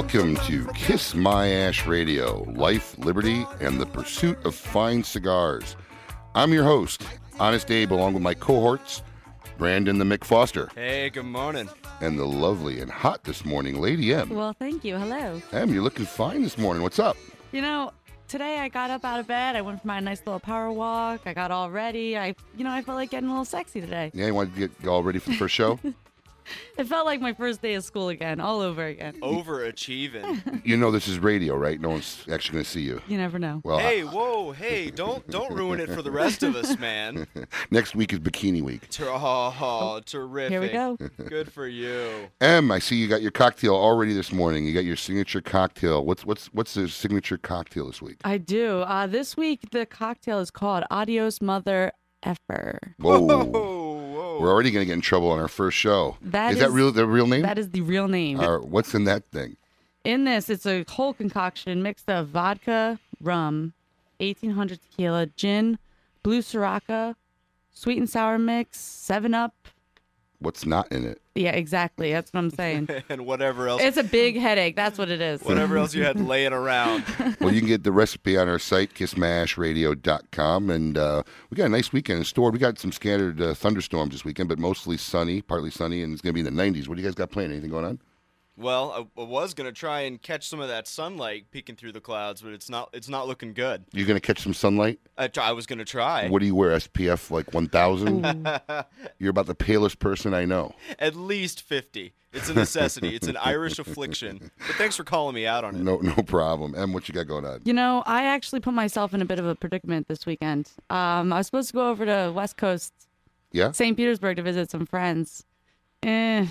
[0.00, 5.76] Welcome to Kiss My Ash Radio, Life, Liberty, and the Pursuit of Fine Cigars.
[6.34, 7.02] I'm your host,
[7.38, 9.02] Honest Abe, along with my cohorts,
[9.58, 11.68] Brandon the Mick Foster, Hey, good morning.
[12.00, 14.30] and the lovely and hot this morning, Lady M.
[14.30, 14.96] Well, thank you.
[14.96, 15.40] Hello.
[15.52, 16.82] Em, you're looking fine this morning.
[16.82, 17.18] What's up?
[17.52, 17.92] You know,
[18.26, 19.54] today I got up out of bed.
[19.54, 21.20] I went for my nice little power walk.
[21.26, 22.16] I got all ready.
[22.16, 24.10] I, you know, I felt like getting a little sexy today.
[24.14, 25.78] Yeah, you want to get all ready for the first show?
[26.78, 29.14] It felt like my first day of school again, all over again.
[29.20, 30.62] Overachieving.
[30.64, 31.80] you know this is radio, right?
[31.80, 33.02] No one's actually going to see you.
[33.06, 33.60] You never know.
[33.64, 37.26] Well, hey, whoa, hey, don't don't ruin it for the rest of us, man.
[37.70, 38.88] next week is Bikini Week.
[38.90, 40.52] Ter- oh, terrific.
[40.52, 40.96] Here we go.
[41.28, 42.28] Good for you.
[42.40, 44.64] M, I see you got your cocktail already this morning.
[44.64, 46.04] You got your signature cocktail.
[46.04, 48.20] What's what's what's the signature cocktail this week?
[48.24, 48.80] I do.
[48.80, 52.94] Uh, this week the cocktail is called Adios Mother Effer.
[52.98, 53.20] Whoa.
[53.20, 53.89] Whoa, whoa.
[54.40, 56.16] We're already going to get in trouble on our first show.
[56.22, 56.90] That is that is- real?
[56.90, 57.42] The real name?
[57.42, 58.40] That is the real name.
[58.40, 59.58] Or what's in that thing?
[60.02, 63.74] In this, it's a whole concoction mixed of vodka, rum,
[64.18, 65.78] 1800 tequila, gin,
[66.22, 67.16] blue curaçao,
[67.70, 69.54] sweet and sour mix, 7 Up.
[70.40, 71.20] What's not in it?
[71.34, 72.12] Yeah, exactly.
[72.12, 72.88] That's what I'm saying.
[73.08, 74.74] and whatever else, it's a big headache.
[74.74, 75.42] That's what it is.
[75.42, 77.04] whatever else you had laying around.
[77.40, 80.70] well, you can get the recipe on our site, kissmyashradio.com.
[80.70, 82.50] And uh, we got a nice weekend in store.
[82.50, 86.22] We got some scattered uh, thunderstorms this weekend, but mostly sunny, partly sunny, and it's
[86.22, 86.88] going to be in the 90s.
[86.88, 87.52] What do you guys got planned?
[87.52, 88.00] Anything going on?
[88.56, 92.00] Well, I, I was gonna try and catch some of that sunlight peeking through the
[92.00, 93.84] clouds, but it's not it's not looking good.
[93.92, 95.00] You're going to catch some sunlight?
[95.16, 96.28] I, try, I was gonna try.
[96.28, 96.70] What do you wear?
[96.76, 98.24] SPF like 1000?
[99.18, 100.74] You're about the palest person I know.
[100.98, 102.12] At least fifty.
[102.32, 103.16] It's a necessity.
[103.16, 104.52] it's an Irish affliction.
[104.66, 105.78] But thanks for calling me out on it.
[105.82, 106.76] No, no problem.
[106.76, 107.60] Em, what you got going on?
[107.64, 110.70] You know, I actually put myself in a bit of a predicament this weekend.
[110.90, 112.92] Um, I was supposed to go over to West Coast,
[113.50, 113.72] Yeah?
[113.72, 113.96] St.
[113.96, 115.44] Petersburg, to visit some friends.
[116.04, 116.46] Eh,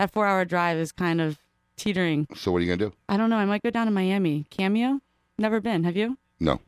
[0.00, 1.38] that four hour drive is kind of
[1.76, 2.26] teetering.
[2.34, 2.92] So what are you going to do?
[3.10, 3.36] I don't know.
[3.36, 4.46] I might go down to Miami.
[4.48, 5.00] Cameo?
[5.38, 5.84] Never been.
[5.84, 6.16] Have you?
[6.40, 6.58] No.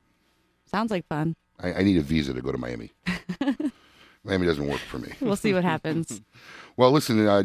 [0.67, 1.35] Sounds like fun.
[1.59, 2.93] I, I need a visa to go to Miami.
[4.25, 5.13] Miami doesn't work for me.
[5.23, 6.21] We'll see what happens.
[6.75, 7.43] Well, listen, uh,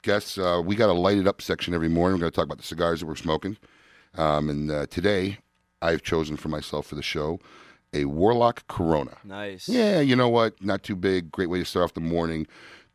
[0.00, 2.16] guests, uh, we got a lighted up section every morning.
[2.16, 3.58] We're going to talk about the cigars that we're smoking.
[4.14, 5.36] Um, and uh, today,
[5.82, 7.40] I've chosen for myself for the show
[7.92, 9.18] a Warlock Corona.
[9.22, 9.68] Nice.
[9.68, 10.62] Yeah, you know what?
[10.62, 11.30] Not too big.
[11.30, 12.46] Great way to start off the morning.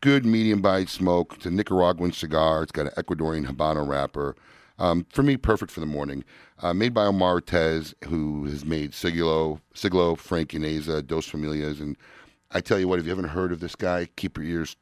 [0.06, 1.34] Good medium bodied smoke.
[1.36, 2.62] It's a Nicaraguan cigar.
[2.62, 4.36] It's got an Ecuadorian Habano wrapper.
[4.78, 6.24] Um, for me, perfect for the morning.
[6.60, 11.82] Uh, made by Omar Ortez, who has made Sigilo, Siglo, Frank Yaneza, Dos Familias.
[11.82, 11.98] And
[12.52, 14.76] I tell you what, if you haven't heard of this guy, keep your ears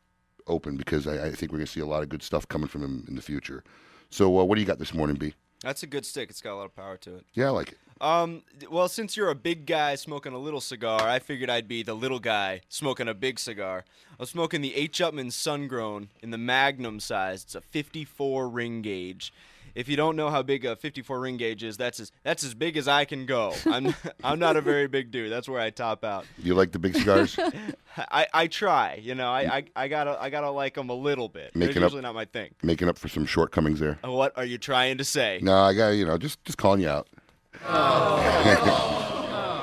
[0.48, 2.68] open because I, I think we're going to see a lot of good stuff coming
[2.68, 3.64] from him in the future.
[4.10, 5.36] So, uh, what do you got this morning, B?
[5.62, 6.32] That's a good stick.
[6.32, 7.26] It's got a lot of power to it.
[7.34, 7.78] Yeah, I like it.
[8.04, 11.84] Um, well, since you're a big guy smoking a little cigar, I figured I'd be
[11.84, 13.86] the little guy smoking a big cigar.
[14.12, 15.00] I was smoking the H.
[15.00, 17.44] Upmann Sungrown in the Magnum size.
[17.44, 19.34] It's a 54 ring gauge.
[19.74, 22.54] If you don't know how big a 54 ring gauge is, that's as that's as
[22.54, 23.54] big as I can go.
[23.66, 25.32] I'm I'm not a very big dude.
[25.32, 26.26] That's where I top out.
[26.38, 27.40] You like the big cigars?
[27.98, 31.30] I, I try, you know, I, I, I gotta I gotta like them a little
[31.30, 31.52] bit.
[31.54, 32.54] They're Making up- usually not my thing.
[32.62, 33.98] Making up for some shortcomings there.
[34.04, 35.40] What are you trying to say?
[35.42, 37.08] No, I got you know just just calling you out.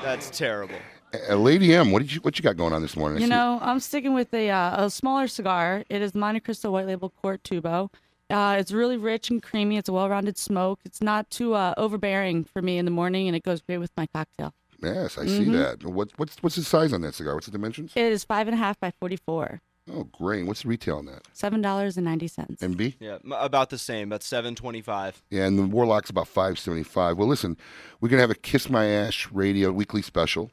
[0.02, 0.76] That's terrible.
[1.28, 3.18] Uh, Lady M, what did you what you got going on this morning?
[3.18, 5.84] I You see- know, I'm sticking with a, uh, a smaller cigar.
[5.88, 7.90] It is Montecristo White Label Court Tubo.
[8.28, 9.76] Uh, it's really rich and creamy.
[9.76, 10.78] It's a well-rounded smoke.
[10.84, 13.90] It's not too uh, overbearing for me in the morning, and it goes great with
[13.96, 14.54] my cocktail.
[14.80, 15.84] Yes, I see that.
[15.84, 17.34] What what's what's the size on that cigar?
[17.34, 17.92] What's the dimensions?
[17.96, 19.60] It is five and a half by forty-four,
[19.92, 20.46] Oh, great.
[20.46, 21.26] What's the retail on that?
[21.32, 22.62] seven dollars and ninety cents.
[22.62, 22.94] MB?
[23.00, 24.08] Yeah, m- about the same.
[24.08, 25.20] About 725.
[25.30, 27.16] Yeah, and the Warlock's about five seventy five.
[27.16, 27.56] Well, listen,
[28.00, 30.50] we're gonna have a Kiss My Ash Radio weekly special.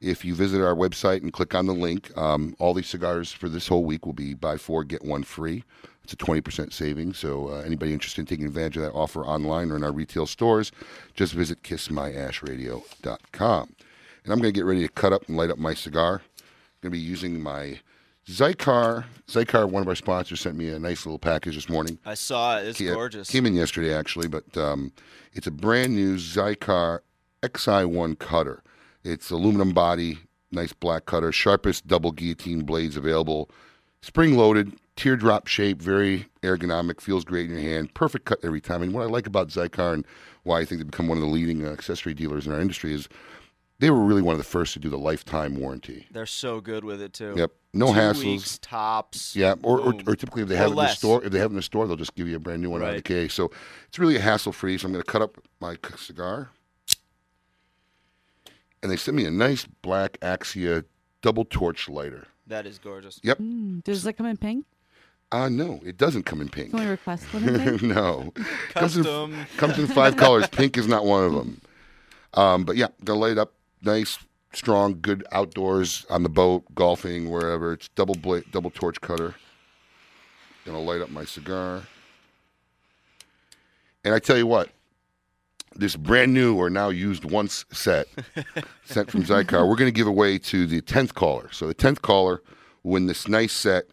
[0.00, 3.50] If you visit our website and click on the link, um, all these cigars for
[3.50, 5.62] this whole week will be buy four get one free.
[6.02, 7.12] It's a twenty percent saving.
[7.12, 10.24] So uh, anybody interested in taking advantage of that offer online or in our retail
[10.26, 10.72] stores,
[11.14, 13.74] just visit kissmyashradio.com.
[14.24, 16.22] And I'm gonna get ready to cut up and light up my cigar.
[16.38, 16.44] I'm
[16.82, 17.78] gonna be using my
[18.30, 19.04] Xikar.
[19.28, 21.98] Xikar, one of our sponsors, sent me a nice little package this morning.
[22.04, 22.68] I saw it.
[22.68, 23.28] It's gorgeous.
[23.28, 24.92] Came in yesterday, actually, but um,
[25.32, 27.00] it's a brand new Xikar
[27.42, 28.62] XI1 cutter.
[29.02, 30.18] It's aluminum body,
[30.52, 33.50] nice black cutter, sharpest double guillotine blades available,
[34.02, 38.82] spring loaded, teardrop shape, very ergonomic, feels great in your hand, perfect cut every time.
[38.82, 40.06] And what I like about Xikar and
[40.44, 43.08] why I think they've become one of the leading accessory dealers in our industry is
[43.80, 46.06] they were really one of the first to do the lifetime warranty.
[46.10, 47.34] They're so good with it too.
[47.36, 48.24] Yep, no Two hassles.
[48.24, 49.36] Weeks, tops.
[49.36, 51.38] Yeah, or, or, or typically if they Or have it in the store, if they
[51.38, 52.96] have it in the store, they'll just give you a brand new one out of
[52.96, 53.32] the case.
[53.34, 53.50] So
[53.88, 54.76] it's really a hassle free.
[54.78, 56.50] So I'm going to cut up my cigar,
[58.82, 60.84] and they sent me a nice black Axia
[61.22, 62.26] double torch lighter.
[62.46, 63.20] That is gorgeous.
[63.22, 63.38] Yep.
[63.38, 64.66] Mm, does it come in pink?
[65.32, 66.70] Uh no, it doesn't come in pink.
[66.70, 67.82] Can we request one in pink?
[67.96, 68.32] no.
[68.74, 69.46] Comes in, Custom.
[69.58, 70.48] comes in five colors.
[70.48, 71.60] Pink is not one of them.
[72.32, 74.16] Um, but yeah, gonna light up nice,
[74.52, 77.72] strong, good outdoors on the boat, golfing, wherever.
[77.72, 79.34] It's double blade, double torch cutter.
[80.64, 81.82] Gonna light up my cigar.
[84.04, 84.70] And I tell you what,
[85.74, 88.08] this brand new or now used once set
[88.84, 91.48] sent from Xikar, we're to give away to the 10th caller.
[91.52, 92.42] So the 10th caller
[92.82, 93.84] will win this nice set.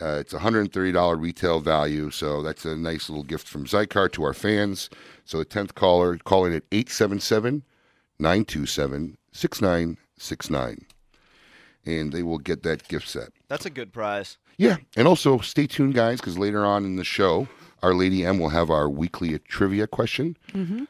[0.00, 2.10] Uh, it's $130 retail value.
[2.10, 4.90] So that's a nice little gift from Xikar to our fans.
[5.24, 7.62] So the 10th caller, call in at 877
[8.18, 9.18] 927
[10.18, 10.86] 6969.
[11.84, 13.28] And they will get that gift set.
[13.48, 14.38] That's a good prize.
[14.58, 17.46] Yeah, and also stay tuned, guys, because later on in the show,
[17.82, 20.36] our Lady M will have our weekly trivia question,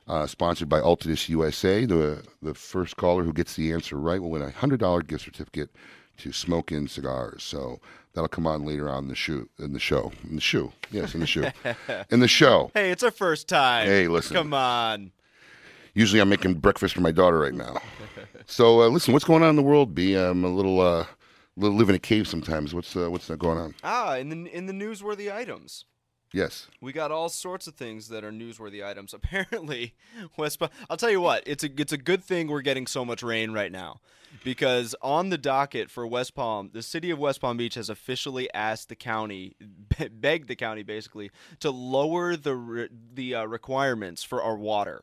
[0.08, 1.84] uh, sponsored by Altadis USA.
[1.84, 5.24] The the first caller who gets the answer right will win a hundred dollar gift
[5.24, 5.70] certificate
[6.18, 7.42] to Smoke Inn Cigars.
[7.42, 7.80] So
[8.14, 10.72] that'll come on later on in the shoe in the show in the shoe.
[10.92, 11.46] Yes, in the shoe
[12.10, 12.70] in the show.
[12.72, 13.86] Hey, it's our first time.
[13.88, 14.34] Hey, listen.
[14.36, 15.10] Come on.
[15.96, 17.80] Usually, I'm making breakfast for my daughter right now.
[18.44, 19.94] So uh, listen, what's going on in the world?
[19.94, 21.06] B, I'm a little uh,
[21.56, 22.74] little live in a cave sometimes.
[22.74, 23.74] What's uh, what's going on?
[23.82, 25.86] Ah, in the in the newsworthy items.
[26.34, 26.66] Yes.
[26.82, 29.14] We got all sorts of things that are newsworthy items.
[29.14, 29.94] Apparently,
[30.36, 30.68] West Palm.
[30.90, 31.42] I'll tell you what.
[31.46, 34.00] It's a it's a good thing we're getting so much rain right now,
[34.44, 38.52] because on the docket for West Palm, the city of West Palm Beach has officially
[38.52, 39.56] asked the county,
[40.10, 45.02] begged the county basically to lower the the uh, requirements for our water.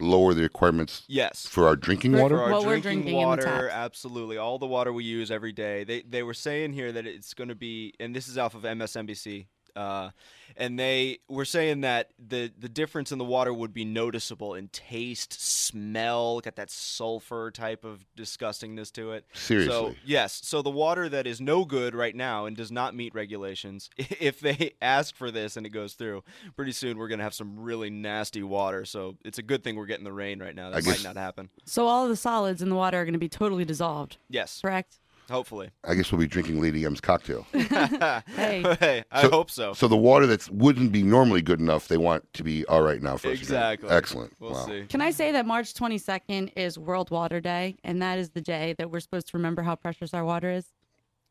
[0.00, 1.46] Lower the requirements Yes.
[1.46, 2.36] for our drinking For- water.
[2.36, 5.30] For our What we're drinking, drinking in the water, absolutely, all the water we use
[5.30, 5.84] every day.
[5.84, 8.62] They they were saying here that it's going to be, and this is off of
[8.64, 9.46] MSNBC,
[9.76, 10.10] uh,
[10.56, 14.68] and they were saying that the the difference in the water would be noticeable in
[14.68, 19.24] taste, smell, got that sulfur type of disgustingness to it.
[19.34, 19.96] So Seriously.
[20.04, 23.90] yes, so the water that is no good right now and does not meet regulations,
[23.98, 26.22] if they ask for this and it goes through,
[26.56, 28.84] pretty soon we're gonna have some really nasty water.
[28.84, 30.68] So it's a good thing we're getting the rain right now.
[30.68, 31.48] I That guess- might not happen.
[31.64, 34.60] So all of the solids in the water are going to be totally dissolved, Yes.
[34.60, 35.00] correct?
[35.30, 35.70] Hopefully.
[35.84, 37.46] I guess we'll be drinking Lady M's cocktail.
[37.54, 38.62] Hey.
[38.80, 39.72] hey, I So- hope so.
[39.72, 43.00] so the water that wouldn't be normally good enough, they want to be all right
[43.02, 43.20] now for us.
[43.20, 43.40] to drink.
[43.42, 43.88] Exactly.
[43.90, 44.32] Excellent.
[44.38, 44.66] We'll wow.
[44.66, 44.84] see.
[44.88, 48.74] Can I say that March 22nd is World Water Day, and that is the day
[48.78, 50.66] that we're supposed to remember how precious our water is?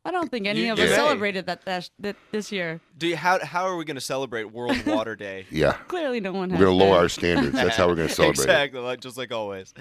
[0.06, 0.96] I don't think any You- of us Yeah.
[0.98, 2.82] celebrated that, that, that this year.
[2.98, 5.46] Do you, how how are we going to celebrate World Water Day?
[5.52, 5.74] Yeah.
[5.88, 7.54] Clearly, no one We're going to lower our standards.
[7.56, 8.50] That's how we're going to celebrate it.
[8.50, 9.74] exactly, like, just like always.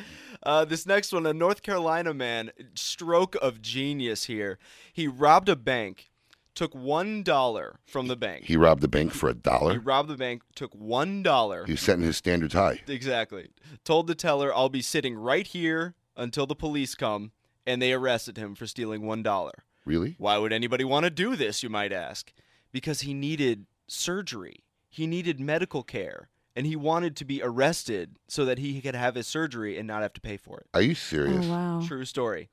[0.45, 4.59] Uh, this next one, a North Carolina man, stroke of genius here.
[4.93, 6.11] He robbed a bank,
[6.55, 8.45] took one dollar from the bank.
[8.45, 9.73] He robbed the bank for a dollar.
[9.73, 11.65] He robbed the bank, took one dollar.
[11.67, 12.81] He's setting his standards high.
[12.87, 13.49] Exactly.
[13.85, 17.33] Told the teller, "I'll be sitting right here until the police come,"
[17.67, 19.65] and they arrested him for stealing one dollar.
[19.84, 20.14] Really?
[20.19, 22.32] Why would anybody want to do this, you might ask?
[22.73, 24.64] Because he needed surgery.
[24.88, 26.29] He needed medical care.
[26.55, 30.02] And he wanted to be arrested so that he could have his surgery and not
[30.02, 30.67] have to pay for it.
[30.75, 31.46] Are you Oh, serious?
[31.46, 31.82] wow.
[31.87, 32.50] True story.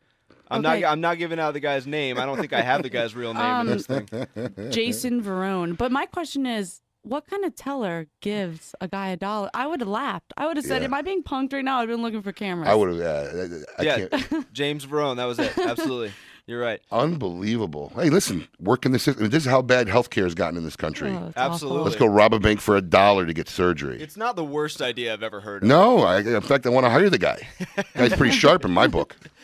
[0.50, 0.82] I'm Okay.
[0.82, 2.18] not I'm not giving out the guy's name.
[2.18, 4.08] I don't think I have the guy's real name Um, in this thing.
[4.72, 5.78] Jason Verone.
[5.78, 9.50] But my question is, what kind of teller gives a guy a dollar?
[9.54, 10.34] I would have laughed.
[10.38, 10.86] I would have said, Yeah.
[10.86, 12.68] "Am I being punked right now?" I've been looking for cameras.
[12.70, 13.02] I would have.
[13.02, 14.42] Uh, I Yeah.
[14.54, 15.58] James Verone, that was it.
[15.58, 16.12] Absolutely.
[16.50, 16.82] You're right.
[16.92, 17.92] Unbelievable.
[17.96, 19.30] Hey, listen, work in the system.
[19.30, 21.12] This is how bad healthcare has gotten in this country.
[21.12, 21.84] Oh, it's Absolutely.
[21.84, 24.02] Let's go rob a bank for a dollar to get surgery.
[24.02, 25.70] It's not the worst idea I've ever heard of.
[25.70, 27.48] No, I, in fact, I want to hire the guy.
[27.94, 29.16] Guy's pretty sharp in my book.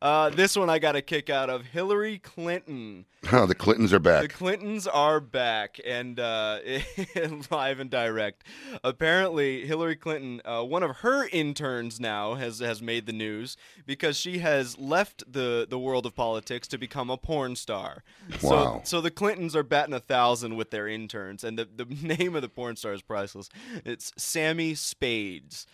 [0.00, 1.66] Uh, this one I got a kick out of.
[1.66, 3.06] Hillary Clinton.
[3.24, 4.22] Huh, the Clintons are back.
[4.22, 4.28] The.
[4.28, 6.60] Clintons are back and uh,
[7.50, 8.44] live and direct.
[8.84, 14.16] Apparently, Hillary Clinton, uh, one of her interns now, has has made the news because
[14.16, 18.04] she has left the, the world of politics to become a porn star.
[18.42, 18.48] Wow.
[18.48, 22.36] So, so the Clintons are batting a thousand with their interns, and the, the name
[22.36, 23.48] of the porn star is priceless.
[23.84, 25.66] It's Sammy Spades.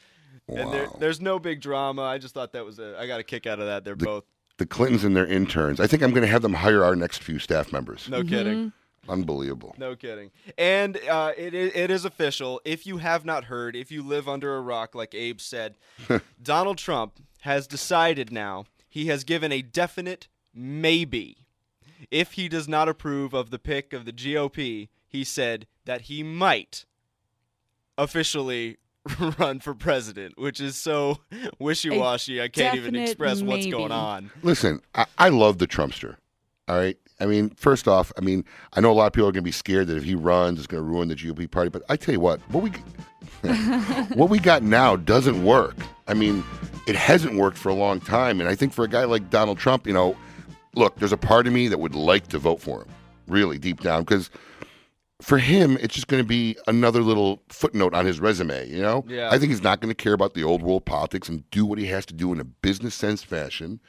[0.49, 2.03] And there, there's no big drama.
[2.03, 2.99] I just thought that was a.
[2.99, 3.85] I got a kick out of that.
[3.85, 4.25] They're both.
[4.59, 5.81] The Clintons and their interns.
[5.81, 8.09] I think I'm going to have them hire our next few staff members.
[8.09, 8.73] No kidding.
[9.09, 9.75] Unbelievable.
[9.79, 10.31] No kidding.
[10.57, 12.61] And uh, it, it is official.
[12.65, 15.77] If you have not heard, if you live under a rock, like Abe said,
[16.43, 21.39] Donald Trump has decided now, he has given a definite maybe.
[22.11, 26.23] If he does not approve of the pick of the GOP, he said that he
[26.23, 26.85] might
[27.99, 28.79] officially
[29.39, 31.19] run for president, which is so
[31.59, 32.41] wishy washy.
[32.41, 34.31] I can't even definite express what's going on.
[34.43, 36.17] Listen, I, I love the Trumpster.
[36.69, 36.97] All right.
[37.21, 39.49] I mean, first off, I mean, I know a lot of people are going to
[39.49, 41.71] be scared that if he runs, it's going to ruin the GOP party.
[41.71, 42.71] But I tell you what, what we
[44.15, 45.77] what we got now doesn't work.
[46.09, 46.43] I mean,
[46.87, 48.41] it hasn't worked for a long time.
[48.41, 50.17] And I think for a guy like Donald Trump, you know,
[50.75, 52.89] look, there's a part of me that would like to vote for him,
[53.29, 54.31] really deep down, because
[55.23, 58.69] for him, it's just going to be another little footnote on his resume.
[58.69, 59.31] You know, Yeah.
[59.31, 61.79] I think he's not going to care about the old world politics and do what
[61.79, 63.81] he has to do in a business sense fashion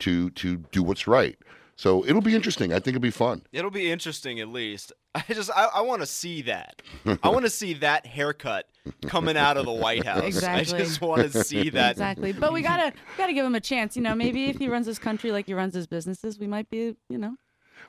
[0.00, 1.38] to to do what's right.
[1.76, 2.72] So it'll be interesting.
[2.72, 3.42] I think it'll be fun.
[3.52, 4.92] It'll be interesting at least.
[5.14, 6.82] I just I, I want to see that.
[7.22, 8.66] I want to see that haircut
[9.06, 10.22] coming out of the White House.
[10.24, 10.78] Exactly.
[10.78, 11.92] I just want to see that.
[11.92, 12.32] Exactly.
[12.32, 13.96] But we gotta we gotta give him a chance.
[13.96, 16.68] You know, maybe if he runs his country like he runs his businesses, we might
[16.68, 17.36] be, you know.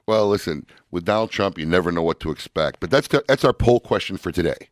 [0.05, 2.79] Well, listen, with Donald Trump, you never know what to expect.
[2.79, 4.69] But that's that's our poll question for today.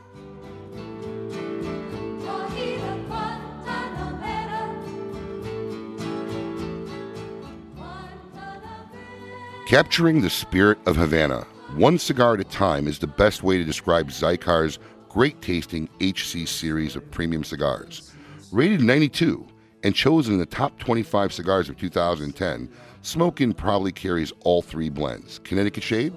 [9.68, 13.64] Capturing the spirit of Havana, one cigar at a time, is the best way to
[13.64, 18.12] describe Xikar's great tasting HC series of premium cigars.
[18.52, 19.48] Rated 92
[19.84, 22.70] and chosen in the top 25 cigars of 2010,
[23.02, 26.14] Smoke Inn probably carries all three blends Connecticut Shade,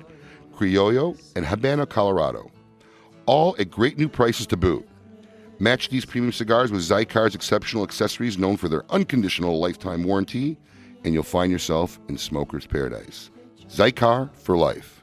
[0.55, 2.51] Criollo, and Habana Colorado.
[3.27, 4.89] All at great new prices to boot.
[5.59, 10.59] Match these premium cigars with Xikar's exceptional accessories known for their unconditional lifetime warranty,
[11.05, 13.31] and you'll find yourself in smoker's paradise.
[13.69, 15.03] Xikar for life.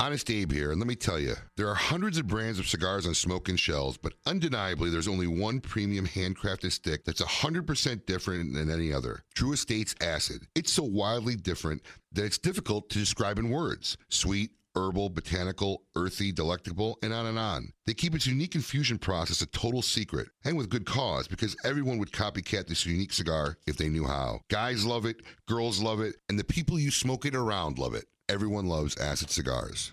[0.00, 3.06] Honest Abe here, and let me tell you, there are hundreds of brands of cigars
[3.06, 8.68] on smoking shelves, but undeniably, there's only one premium handcrafted stick that's 100% different than
[8.68, 9.22] any other.
[9.34, 10.48] Drew Estate's Acid.
[10.56, 13.96] It's so wildly different that it's difficult to describe in words.
[14.08, 17.72] Sweet, herbal, botanical, earthy, delectable, and on and on.
[17.86, 21.98] They keep its unique infusion process a total secret, and with good cause, because everyone
[21.98, 24.40] would copycat this unique cigar if they knew how.
[24.50, 28.04] Guys love it, girls love it, and the people you smoke it around love it.
[28.28, 29.92] Everyone loves acid cigars.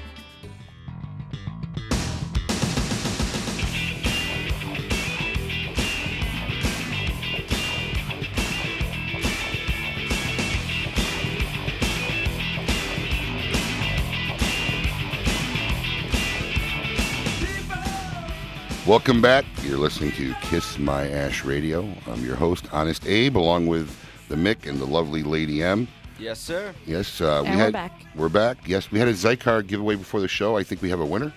[18.88, 19.44] Welcome back.
[19.64, 21.94] You're listening to Kiss My Ash Radio.
[22.08, 23.94] I'm your host, Honest Abe, along with
[24.30, 25.90] the Mick and the lovely Lady M.
[26.20, 26.74] Yes, sir.
[26.86, 27.92] Yes, uh, we And we're had back.
[28.16, 28.58] we're back.
[28.66, 30.58] Yes, we had a Xikar giveaway before the show.
[30.58, 31.32] I think we have a winner.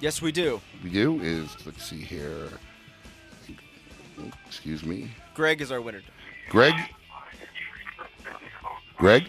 [0.00, 0.60] Yes, we do.
[0.82, 2.48] We do is let's see here.
[4.46, 6.02] Excuse me, Greg is our winner.
[6.48, 6.74] Greg.
[8.96, 9.28] Greg.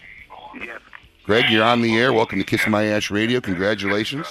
[0.58, 0.80] Yes.
[1.24, 2.12] Greg, you're on the air.
[2.12, 3.40] Welcome to Kiss My Ash Radio.
[3.40, 4.26] Congratulations.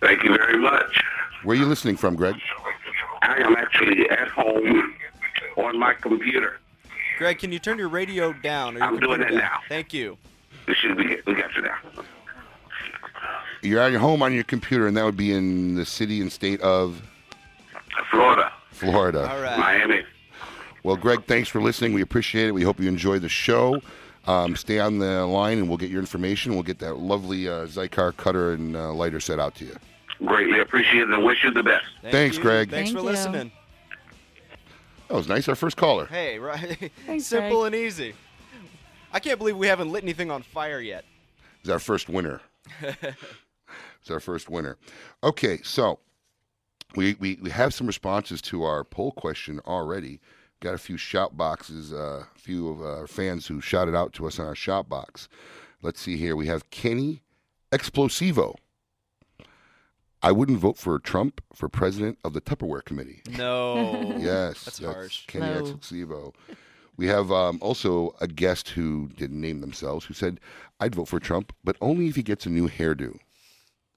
[0.00, 1.02] Thank you very much.
[1.44, 2.34] Where are you listening from, Greg?
[3.22, 4.94] I am actually at home
[5.56, 6.58] on my computer.
[7.18, 8.76] Greg, can you turn your radio down?
[8.76, 9.50] Or your I'm doing computer it down?
[9.50, 9.60] now.
[9.68, 10.16] Thank you.
[10.66, 11.76] We should be we got you now.
[13.62, 16.30] You're at your home on your computer, and that would be in the city and
[16.30, 17.00] state of
[18.10, 19.30] Florida, Florida.
[19.30, 19.58] All right.
[19.58, 20.02] Miami.
[20.82, 21.94] Well, Greg, thanks for listening.
[21.94, 22.52] We appreciate it.
[22.52, 23.80] We hope you enjoy the show.
[24.26, 26.52] Um, stay on the line, and we'll get your information.
[26.54, 29.76] We'll get that lovely uh, Xikar cutter and uh, lighter set out to you.
[30.26, 31.86] Greatly appreciate it and wish you the best.
[32.02, 32.42] Thank Thanks, you.
[32.42, 32.70] Greg.
[32.70, 33.10] Thanks Thank for you.
[33.10, 33.52] listening.
[35.08, 35.48] That was nice.
[35.48, 36.06] Our first caller.
[36.06, 36.90] Hey, right.
[37.06, 37.74] Thanks, Simple Greg.
[37.74, 38.14] and easy.
[39.12, 41.04] I can't believe we haven't lit anything on fire yet.
[41.60, 42.40] It's our first winner.
[42.82, 44.76] it's our first winner.
[45.22, 45.98] Okay, so
[46.96, 50.20] we, we, we have some responses to our poll question already.
[50.60, 54.26] Got a few shout boxes, uh, a few of our fans who shouted out to
[54.26, 55.28] us on our shout box.
[55.82, 56.34] Let's see here.
[56.36, 57.22] We have Kenny
[57.72, 58.54] Explosivo.
[60.24, 63.20] I wouldn't vote for Trump for president of the Tupperware Committee.
[63.36, 64.16] No.
[64.18, 65.26] Yes, That's harsh.
[65.26, 65.62] Kenny No.
[65.62, 66.34] Explosivo.
[66.96, 70.40] We have um, also a guest who didn't name themselves who said,
[70.80, 73.18] I'd vote for Trump, but only if he gets a new hairdo.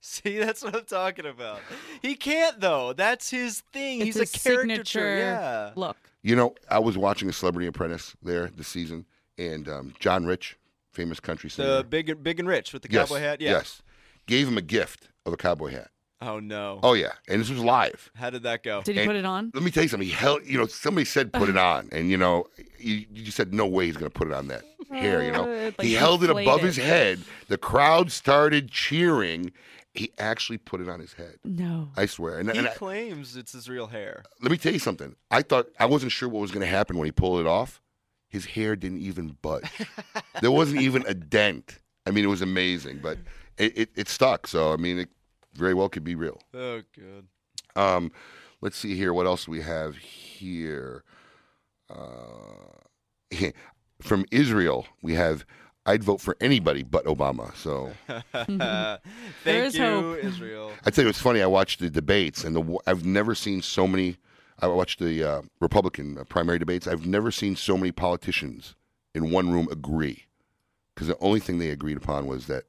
[0.01, 1.61] See, that's what I'm talking about.
[2.01, 2.91] He can't though.
[2.93, 3.99] That's his thing.
[3.99, 4.61] It's He's his a caricature.
[4.61, 5.71] signature Yeah.
[5.75, 5.97] look.
[6.23, 9.05] You know, I was watching a Celebrity Apprentice there this season,
[9.37, 10.57] and um, John Rich,
[10.91, 11.77] famous country singer.
[11.77, 13.39] The big, and- big and rich with the yes, cowboy hat.
[13.39, 13.51] Yeah.
[13.51, 13.81] Yes.
[14.25, 15.89] Gave him a gift of a cowboy hat.
[16.19, 16.79] Oh no.
[16.81, 17.11] Oh, yeah.
[17.27, 18.09] And this was live.
[18.15, 18.81] How did that go?
[18.81, 19.51] Did he And- put it on?
[19.53, 20.07] Let me tell you something.
[20.07, 22.47] He held, you know, somebody said put it on, and you know,
[22.79, 25.23] you, you just said no way he's going to put it on that hair.
[25.23, 25.43] You know,
[25.77, 26.65] like he held it above it.
[26.65, 27.21] his head.
[27.49, 29.51] The crowd started cheering.
[29.93, 31.37] He actually put it on his head.
[31.43, 31.89] No.
[31.97, 32.37] I swear.
[32.37, 34.23] And, he and I, claims it's his real hair.
[34.43, 35.15] let me tell you something.
[35.31, 37.81] I thought I wasn't sure what was going to happen when he pulled it off.
[38.29, 39.69] His hair didn't even budge.
[40.41, 41.79] there wasn't even a dent.
[42.05, 43.17] I mean, it was amazing, but
[43.57, 44.45] it, it, it stuck.
[44.45, 45.09] So I mean, it
[45.57, 46.41] very well could be real.
[46.53, 47.27] Oh, good.
[47.75, 48.11] Um,
[48.61, 49.13] let's see here.
[49.13, 51.03] What else we have here?
[51.89, 53.31] Uh,
[54.01, 55.45] from Israel, we have.
[55.85, 57.55] I'd vote for anybody but Obama.
[57.55, 58.21] So There
[59.43, 60.17] Thank is you, hope.
[60.23, 60.71] Israel.
[60.85, 61.41] I tell you, it's funny.
[61.41, 64.17] I watched the debates, and the I've never seen so many.
[64.59, 66.87] I watched the uh, Republican primary debates.
[66.87, 68.75] I've never seen so many politicians
[69.15, 70.25] in one room agree,
[70.93, 72.65] because the only thing they agreed upon was that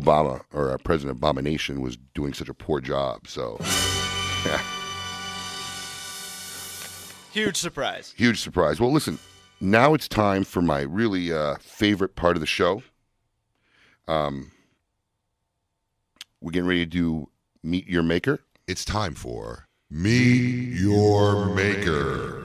[0.00, 3.26] Obama or uh, President Abomination was doing such a poor job.
[3.26, 3.58] So,
[7.32, 8.14] Huge surprise.
[8.16, 8.80] huge surprise.
[8.80, 9.18] Well, listen.
[9.60, 12.82] Now it's time for my really uh, favorite part of the show.
[14.08, 14.52] Um,
[16.40, 17.28] we're getting ready to do
[17.62, 18.40] meet your maker.
[18.66, 22.42] It's time for Meet Your Maker.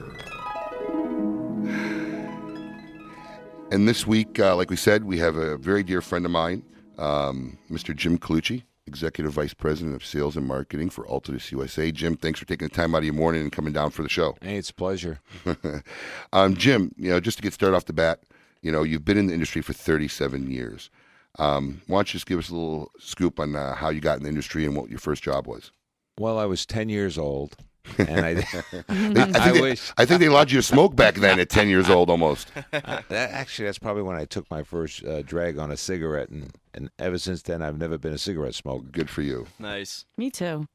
[3.70, 6.62] And this week, uh, like we said, we have a very dear friend of mine,
[6.98, 7.94] um, Mr.
[7.94, 11.92] Jim Colucci, Executive Vice President of Sales and Marketing for Altadis USA.
[11.92, 14.08] Jim, thanks for taking the time out of your morning and coming down for the
[14.08, 14.36] show.
[14.42, 15.20] Hey, it's a pleasure.
[16.32, 18.20] um, Jim, you know, just to get started off the bat,
[18.60, 20.90] you know, you've been in the industry for 37 years.
[21.38, 24.18] Um, why don't you just give us a little scoop on uh, how you got
[24.18, 25.70] in the industry and what your first job was?
[26.18, 27.56] Well, I was 10 years old,
[27.98, 28.42] and I, They-
[28.88, 29.92] I, think I they, wish.
[29.96, 32.50] I think they allowed you to smoke back then at 10 years old almost.
[32.70, 36.50] that, actually, that's probably when I took my first uh, drag on a cigarette, and,
[36.74, 38.86] and ever since then, I've never been a cigarette smoker.
[38.90, 39.46] Good for you.
[39.58, 40.04] Nice.
[40.16, 40.66] Me too.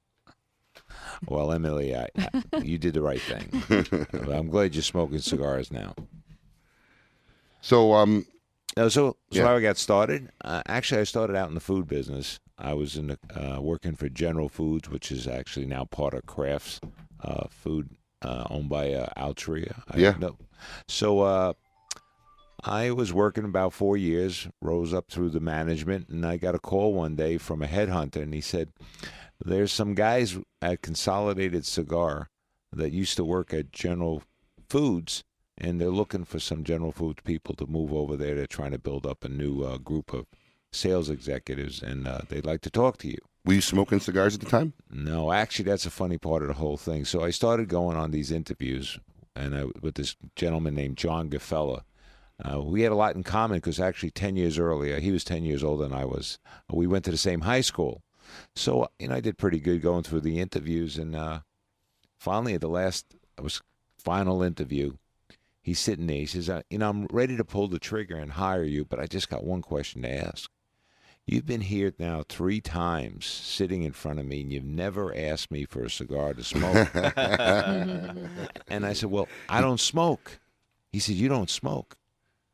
[1.28, 3.64] Well, Emily, I, I, you did the right thing.
[4.32, 5.96] I'm glad you're smoking cigars now.
[7.62, 8.26] So, um,
[8.78, 9.44] No, so so Yeah.
[9.48, 10.30] how I got started?
[10.44, 12.40] Uh, actually, I started out in the food business.
[12.60, 16.26] I was in the, uh, working for General Foods, which is actually now part of
[16.26, 16.80] Kraft's
[17.24, 17.90] uh, Food,
[18.22, 19.84] uh, owned by uh, Altria.
[19.90, 20.16] I- Yeah.
[20.20, 20.38] no.
[20.88, 21.54] So uh,
[22.64, 26.60] I was working about four years, rose up through the management, and I got a
[26.60, 28.70] call one day from a headhunter, and he said,
[29.44, 32.30] "There's some guys at Consolidated Cigar
[32.74, 34.24] that used to work at General
[34.70, 35.24] Foods."
[35.60, 38.36] and they're looking for some General Foods people to move over there.
[38.36, 40.28] They're trying to build up a new uh, group of
[40.78, 43.18] sales executives, and uh, they'd like to talk to you.
[43.46, 44.74] were you smoking cigars at the time?
[44.90, 47.06] No, actually, that's a funny part of the whole thing.
[47.06, 49.00] So I started going on these interviews,
[49.36, 51.82] and I, with this gentleman named John Gaffella.
[52.40, 55.44] Uh, we had a lot in common because actually, 10 years earlier, he was 10
[55.44, 56.38] years older than I was.
[56.72, 58.04] We went to the same high school.
[58.56, 61.40] So you know, I did pretty good going through the interviews, and uh,
[62.20, 63.62] finally at the last, I was
[63.98, 64.94] final interview.
[65.62, 66.18] He's sitting there.
[66.18, 69.00] He says, uh, "You know, I'm ready to pull the trigger and hire you, but
[69.00, 70.50] I just got one question to ask.
[71.28, 75.52] You've been here now three times, sitting in front of me, and you've never asked
[75.52, 76.90] me for a cigar to smoke."
[78.68, 80.40] and I said, "Well, I don't smoke."
[80.92, 81.98] He said, "You don't smoke."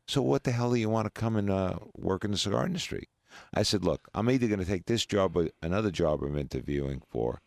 [0.06, 2.66] So what the hell do you want to come and uh, work in the cigar
[2.66, 3.08] industry?
[3.52, 7.02] I said, look, I'm either going to take this job or another job I'm interviewing
[7.08, 7.40] for.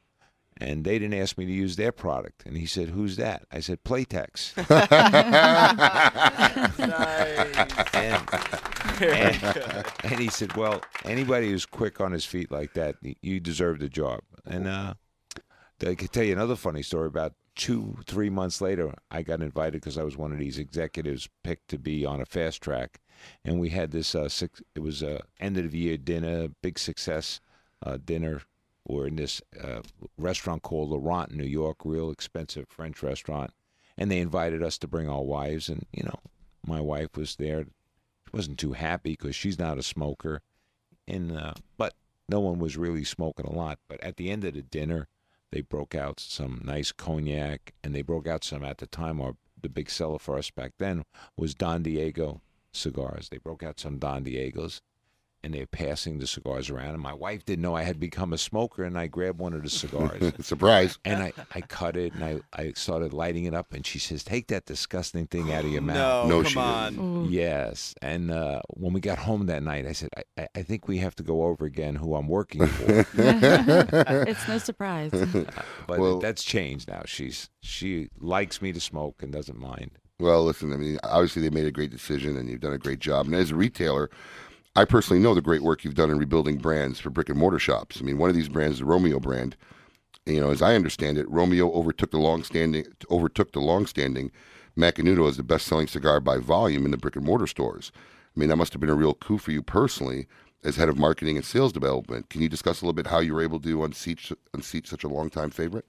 [0.60, 2.43] And they didn't ask me to use their product.
[2.46, 3.46] And he said, who's that?
[3.52, 4.54] I said, Playtex.
[7.93, 13.39] and, and, and he said, well, anybody who's quick on his feet like that, you
[13.39, 14.22] deserve the job.
[14.46, 14.96] And uh,
[15.86, 19.74] I could tell you another funny story about two, three months later, I got invited
[19.74, 23.02] because I was one of these executives picked to be on a fast track,
[23.43, 24.15] and we had this.
[24.15, 27.41] Uh, six, it was a end of the year dinner, big success
[27.86, 28.43] uh, dinner.
[28.88, 29.82] We're in this uh,
[30.17, 33.52] restaurant called Laurent in New York, real expensive French restaurant,
[33.97, 36.19] and they invited us to bring our wives, and you know,
[36.65, 37.63] my wife was there.
[37.63, 40.41] She wasn't too happy because she's not a smoker,
[41.08, 41.93] and uh, but
[42.30, 43.80] no one was really smoking a lot.
[43.88, 45.08] But at the end of the dinner
[45.52, 49.21] they broke out some nice cognac, and they broke out some at the time.
[49.21, 51.04] Our the big seller for us back then
[51.36, 53.30] was Don Diego cigars.
[53.30, 54.82] They broke out some Don Diegos,
[55.48, 56.90] and they're passing the cigars around.
[56.90, 59.64] And my wife didn't know I had become a smoker, and I grabbed one of
[59.64, 60.34] the cigars.
[60.46, 61.00] Surprise!
[61.06, 64.24] And I, I cut it, and I, I started lighting it up, and she says,
[64.24, 67.00] "Take that disgusting thing out of your mouth." No, come she on.
[67.00, 67.28] Ooh.
[67.30, 70.88] Yes, and uh, when we got home that night, I said, I, I- I think
[70.88, 73.06] we have to go over again who I'm working for.
[73.14, 75.12] it's no surprise.
[75.12, 77.04] But Well- that's changed now.
[77.06, 79.92] She's she likes me to smoke and doesn't mind.
[80.20, 82.98] Well, listen, I mean, obviously they made a great decision and you've done a great
[83.00, 83.28] job.
[83.28, 84.10] And as a retailer,
[84.78, 87.58] I personally know the great work you've done in rebuilding brands for brick and mortar
[87.58, 87.98] shops.
[88.00, 89.58] I mean, one of these brands, the Romeo brand,
[90.28, 94.32] you know, as I understand it, Romeo overtook the long-standing overtook the long-standing
[94.78, 97.92] Macanudo as the best-selling cigar by volume in the brick and mortar stores.
[97.96, 100.28] I mean, that must have been a real coup for you personally
[100.63, 102.30] as head of marketing and sales development.
[102.30, 105.10] Can you discuss a little bit how you were able to unseat unseat such a
[105.10, 105.88] long-time favorite?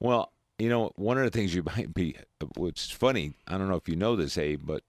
[0.00, 2.16] Well, you know, one of the things you might be,
[2.56, 3.34] which is funny.
[3.46, 4.82] I don't know if you know this, Abe, but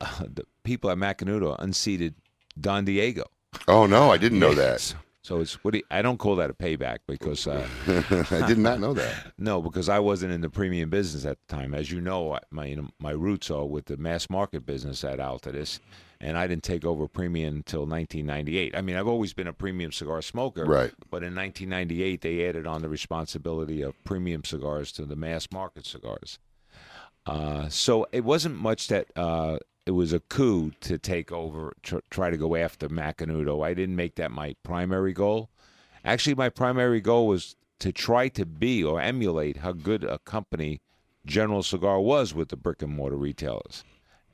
[0.00, 2.16] uh, the people at Macanudo unseated
[2.58, 3.24] Don Diego.
[3.68, 4.94] Oh no, I didn't know that.
[5.22, 7.66] So it's what do you, I don't call that a payback because uh.
[8.30, 9.32] I did not know that.
[9.38, 11.74] no, because I wasn't in the premium business at the time.
[11.74, 15.80] As you know, my my roots are with the mass market business at Altadis,
[16.20, 18.76] and I didn't take over premium until 1998.
[18.76, 20.92] I mean, I've always been a premium cigar smoker, Right.
[21.10, 25.86] But in 1998, they added on the responsibility of premium cigars to the mass market
[25.86, 26.38] cigars.
[27.26, 31.98] Uh, so it wasn't much that uh, it was a coup to take over, tr-
[32.10, 33.64] try to go after Macanudo.
[33.64, 35.48] I didn't make that my primary goal.
[36.04, 40.80] Actually, my primary goal was to try to be or emulate how good a company
[41.24, 43.82] General Cigar was with the brick and mortar retailers,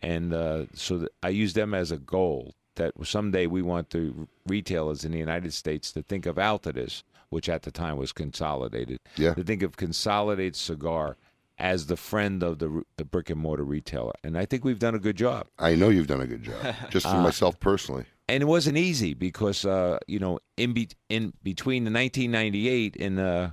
[0.02, 4.12] and uh, so I used them as a goal that someday we want the
[4.46, 8.98] retailers in the United States to think of Altadis, which at the time was Consolidated,
[9.16, 9.32] Yeah.
[9.34, 11.16] to think of Consolidated Cigar
[11.62, 14.96] as the friend of the the brick and mortar retailer, and I think we've done
[14.96, 15.46] a good job.
[15.58, 18.04] I know you've done a good job, just for myself personally.
[18.28, 23.20] and it wasn't easy because uh, you know in be- in between the 1998 and
[23.20, 23.50] uh,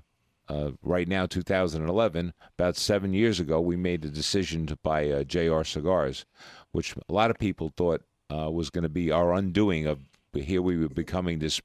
[0.49, 5.23] uh, right now 2011, about seven years ago, we made the decision to buy uh,
[5.23, 6.25] JR Cigars,
[6.71, 8.01] which a lot of people thought
[8.33, 9.99] uh, was going to be our undoing of.
[10.33, 11.59] Here we were becoming this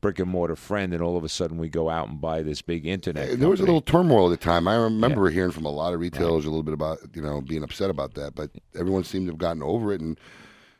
[0.00, 2.62] brick and mortar friend, and all of a sudden we go out and buy this
[2.62, 3.38] big internet.
[3.38, 4.68] There was a little turmoil at the time.
[4.68, 7.62] I remember hearing from a lot of retailers a little bit about you know being
[7.62, 10.00] upset about that, but everyone seemed to have gotten over it.
[10.00, 10.18] And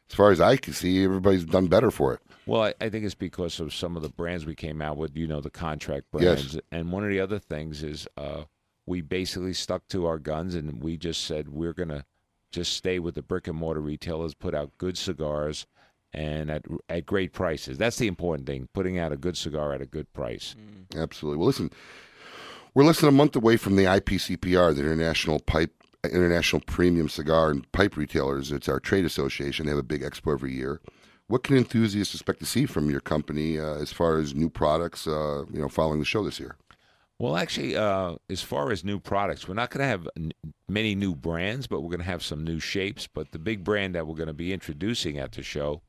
[0.09, 2.21] as far as I can see, everybody's done better for it.
[2.47, 5.15] Well, I, I think it's because of some of the brands we came out with,
[5.17, 6.63] you know, the contract brands, Yes.
[6.73, 8.45] And one of the other things is uh,
[8.87, 12.07] we basically stuck to our guns and we just said we're going to
[12.51, 15.67] just stay with the brick and mortar retailers, put out good cigars
[16.13, 17.79] and at, at great prices.
[17.79, 20.55] That's the important thing, putting out a good cigar at a good price.
[20.97, 21.39] Absolutely.
[21.39, 21.71] Well, listen,
[22.75, 25.73] we're less than a month away from the IPCPR, the International Pipe
[26.05, 28.53] International Premium Cigar and Pipe Retailers.
[28.53, 29.67] It's our trade association.
[29.67, 30.81] They have a big expo every year.
[31.27, 35.07] What can enthusiasts expect to see from your company uh, as far as new products?
[35.07, 36.57] Uh, you know, following the show this year.
[37.19, 40.33] Well, actually, uh, as far as new products, we're not going to have n-
[40.69, 43.09] many new brands, but we're going to have some new shapes.
[43.09, 45.83] But the big brand that we're going to be introducing at the show,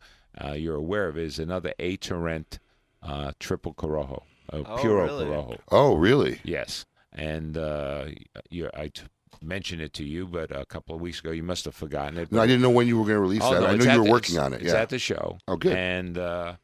[0.44, 2.58] uh, you're aware of, is another A Turrent
[3.04, 5.26] uh, Triple Corojo, uh, Oh, Puro really?
[5.26, 5.58] Corojo.
[5.72, 6.40] Oh, really?
[6.44, 8.06] Yes, and uh,
[8.50, 9.04] you I t-
[9.40, 12.32] mentioned it to you, but a couple of weeks ago you must have forgotten it.
[12.32, 13.62] No, I didn't know when you were going to release Oh, that.
[13.62, 14.64] no, I knew you were the- working on it.
[14.64, 14.82] It's Yeah.
[14.82, 15.38] at the show.
[15.48, 15.74] Oh, good.
[15.78, 16.56] And uh,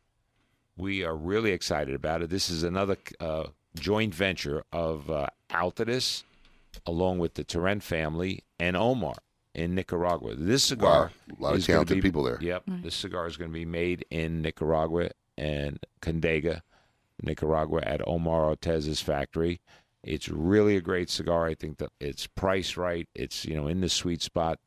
[0.75, 2.31] we are really excited about it.
[2.31, 6.23] This is another uh, joint venture of uh, Altadis,
[6.85, 9.15] along with the Turrent family and Omar
[9.53, 10.35] in Nicaragua.
[10.35, 12.37] This cigar Wow, a lot of is gonna talented be- people there.
[12.41, 16.61] Yep, this cigar is going to be made in Nicaragua and Condega,
[17.21, 19.61] Nicaragua, at Omar Ortez's factory.
[20.03, 21.45] It's really a great cigar.
[21.47, 23.07] I think that it's priced right.
[23.15, 24.59] It's you know in the sweet spot,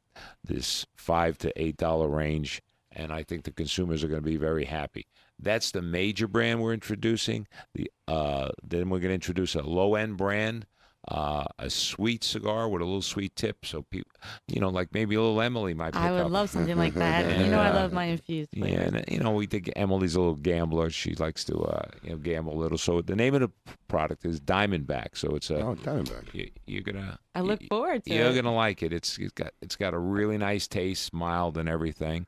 [0.42, 4.36] this five to eight dollar range, and I think the consumers are going to be
[4.36, 5.06] very happy.
[5.40, 7.46] That's the major brand we're introducing.
[7.74, 10.66] The uh, then we're going to introduce a low end brand,
[11.08, 14.10] uh, a sweet cigar with a little sweet tip, so people,
[14.48, 15.92] you know, like maybe a little Emily might.
[15.92, 16.30] Pick I would up.
[16.30, 17.38] love something like that.
[17.38, 20.34] You know, I love my infused Yeah, and you know, we think Emily's a little
[20.34, 20.90] gambler.
[20.90, 22.78] She likes to, uh, you know, gamble a little.
[22.78, 23.50] So the name of the
[23.88, 25.08] product is Diamondback.
[25.16, 26.34] So it's a Oh, Diamondback.
[26.34, 27.18] you, you're gonna.
[27.34, 28.34] I look you- forward to You're it.
[28.34, 28.92] gonna like it.
[28.92, 32.26] It's it's got it's got a really nice taste, mild and everything.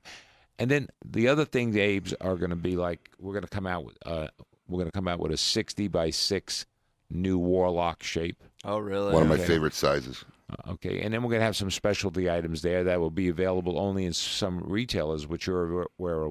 [0.61, 3.85] And then the other thing, the Abe's are gonna be like we're gonna come out
[3.85, 4.29] with uh
[4.68, 6.66] we're gonna come out with a 60 by six
[7.11, 8.42] new Warlock shape.
[8.64, 9.12] Oh, really?
[9.12, 9.46] One of my Okay.
[9.46, 10.25] favorite sizes.
[10.51, 13.29] Uh, Okay, and then we're going to have some specialty items there that will be
[13.29, 16.29] available only in some retailers, which are where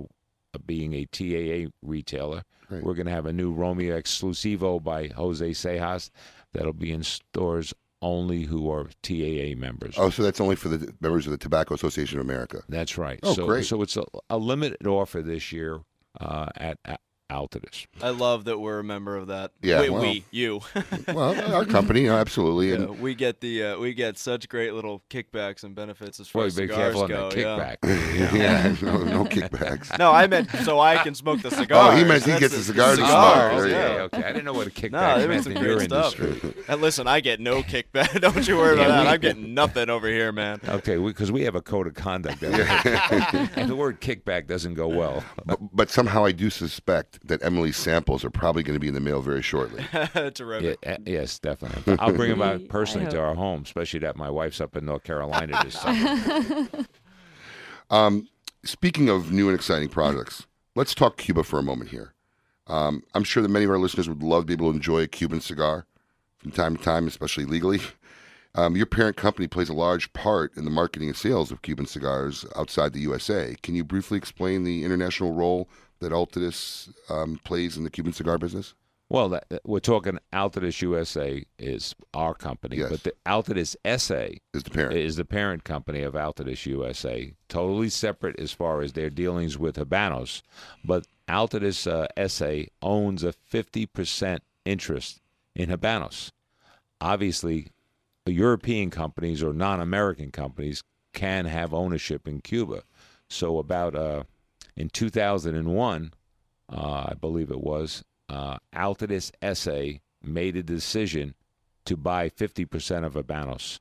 [0.65, 2.44] being a TAA retailer.
[2.68, 2.84] Great.
[2.84, 6.10] We're going to have a new Romeo Exclusivo by Jose Seijas
[6.54, 9.95] that'll be in stores only who are TAA members.
[9.97, 12.63] Oh, so that's only for the members of the Tobacco Association of America.
[12.69, 13.19] That's right.
[13.23, 13.65] Oh, so, great.
[13.65, 15.81] So it's a, a limited offer this year
[16.19, 17.86] uh, at, at Altadis.
[18.02, 19.52] I love that we're a member of that.
[19.62, 20.62] Yeah, we, well- we you.
[21.13, 22.70] Well, our company, you know, absolutely.
[22.70, 26.28] Yeah, And we get the uh, we get such great little kickbacks and benefits as
[26.28, 27.30] far Boy, as be cigars careful go.
[27.30, 27.76] that yeah.
[27.76, 28.34] kickback.
[28.38, 29.98] yeah, no, no kickbacks.
[29.98, 31.94] No, I meant so I can smoke the cigars.
[31.94, 32.58] Oh, he meant he That's gets it.
[32.58, 33.62] the cigars to smoke.
[33.63, 34.02] There yeah.
[34.04, 36.20] Okay, I didn't know what a kickback No, there meant some in your stuff.
[36.20, 36.54] industry.
[36.68, 38.20] And listen, I get no kickback.
[38.22, 39.08] Don't you worry about that.
[39.08, 40.60] I'm getting nothing over here, man.
[40.68, 42.42] Okay, because we, have a code of conduct.
[42.42, 45.24] That the word kickback doesn't go well.
[45.46, 48.93] But, but somehow I do suspect that Emily's samples are probably going to be in
[48.93, 49.84] the mail very shortly.
[50.34, 50.79] Terrific.
[50.84, 51.97] Yeah, uh, yes, definitely.
[51.99, 54.86] I'll bring them I out personally to our home, especially that my wife's up in
[54.86, 56.67] North Carolina this summer.
[57.89, 58.27] Um,
[58.63, 62.13] speaking of new and exciting products, let's talk Cuba for a moment here.
[62.67, 65.01] Um, I'm sure that many of our listeners would love to be able to enjoy
[65.01, 65.86] a Cuban cigar
[66.38, 67.82] from time to time, especially legally.
[68.55, 71.86] Um, your parent company plays a large part in the marketing and sales of Cuban
[71.86, 73.55] cigars outside the USA.
[73.62, 78.38] Can you briefly explain the international role that Altadis um, plays in the Cuban cigar
[78.38, 78.73] business?
[79.12, 82.91] Well, that, we're talking Altadis USA is our company, Yes.
[82.91, 84.97] but the Altadis SA Is the parent?
[84.97, 89.77] is the parent company of Altadis USA, totally separate as far as their dealings with
[89.77, 90.43] Habanos.
[90.85, 95.21] But Altadis uh, SA owns a 50% interest
[95.55, 96.31] in Habanos.
[97.01, 97.69] Obviously,
[98.27, 100.83] European companies or non-American companies
[101.13, 102.83] can have ownership in Cuba.
[103.27, 104.23] So about uh,
[104.80, 106.13] in 2001,
[106.72, 111.36] uh, I believe it was, uh, Altadis SA made a decision
[111.86, 113.80] to buy 50% of Habanos.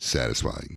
[0.00, 0.76] satisfying.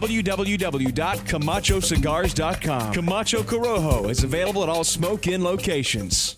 [0.00, 2.92] www.camachocigars.com.
[2.92, 6.36] Camacho Corojo is available at all Smoke Inn locations.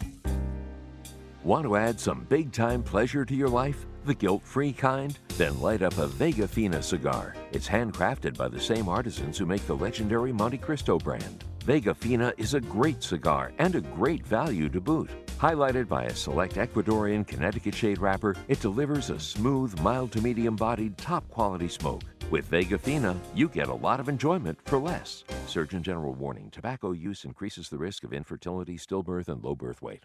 [1.44, 3.86] Want to add some big time pleasure to your life?
[4.04, 5.16] The guilt free kind?
[5.36, 7.36] Then light up a Vega Fina cigar.
[7.52, 11.44] It's handcrafted by the same artisans who make the legendary Montecristo brand.
[11.64, 15.10] Vega Fina is a great cigar and a great value to boot.
[15.42, 20.54] Highlighted by a select Ecuadorian Connecticut shade wrapper, it delivers a smooth, mild to medium
[20.54, 22.04] bodied, top quality smoke.
[22.30, 25.24] With Vega Fina, you get a lot of enjoyment for less.
[25.48, 30.04] Surgeon General warning tobacco use increases the risk of infertility, stillbirth, and low birth weight.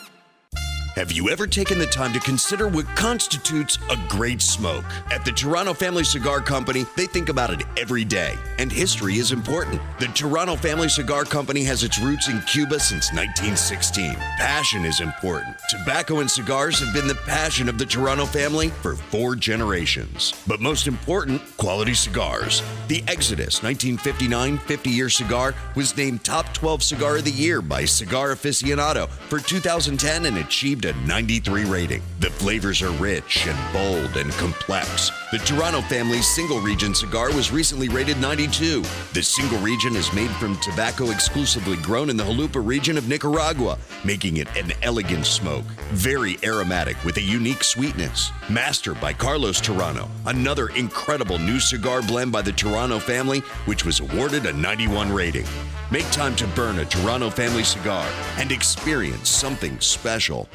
[0.95, 4.83] Have you ever taken the time to consider what constitutes a great smoke?
[5.09, 9.31] At the Torano Family Cigar Company, they think about it every day, and history is
[9.31, 9.81] important.
[9.99, 14.15] The Torano Family Cigar Company has its roots in Cuba since 1916.
[14.15, 15.55] Passion is important.
[15.69, 20.33] Tobacco and cigars have been the passion of the Torano family for four generations.
[20.45, 22.61] But most important, quality cigars.
[22.89, 27.85] The Exodus 1959 50 year cigar was named Top 12 Cigar of the Year by
[27.85, 32.01] Cigar Aficionado for 2010 and achieved a 93 rating.
[32.19, 35.11] The flavors are rich and bold and complex.
[35.31, 38.81] The Torano family's single region cigar was recently rated 92.
[39.13, 43.77] The single region is made from tobacco exclusively grown in the Jalapa region of Nicaragua,
[44.03, 45.65] making it an elegant smoke.
[45.91, 48.31] Very aromatic with a unique sweetness.
[48.49, 53.99] Mastered by Carlos Torano, another incredible new cigar blend by the Torano family, which was
[53.99, 55.45] awarded a 91 rating.
[55.91, 60.47] Make time to burn a Torano family cigar and experience something special.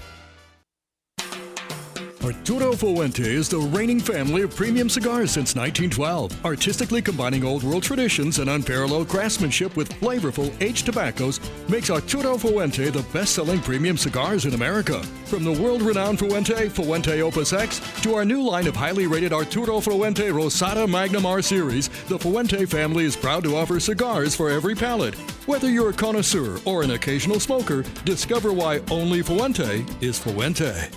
[2.26, 7.84] Arturo Fuente is the reigning family of premium cigars since 1912, artistically combining old world
[7.84, 14.44] traditions and unparalleled craftsmanship with flavorful aged tobaccos makes Arturo Fuente the best-selling premium cigars
[14.44, 15.00] in America.
[15.26, 19.78] From the world-renowned Fuente, Fuente Opus X, to our new line of highly rated Arturo
[19.78, 24.74] Fuente Rosado Magnum R Series, the Fuente family is proud to offer cigars for every
[24.74, 25.14] palate.
[25.46, 30.90] Whether you're a connoisseur or an occasional smoker, discover why only Fuente is Fuente.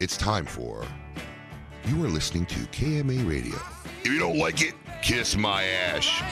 [0.00, 0.84] It's time for.
[1.86, 3.56] You are listening to KMA Radio.
[4.04, 6.22] If you don't like it, kiss my ash.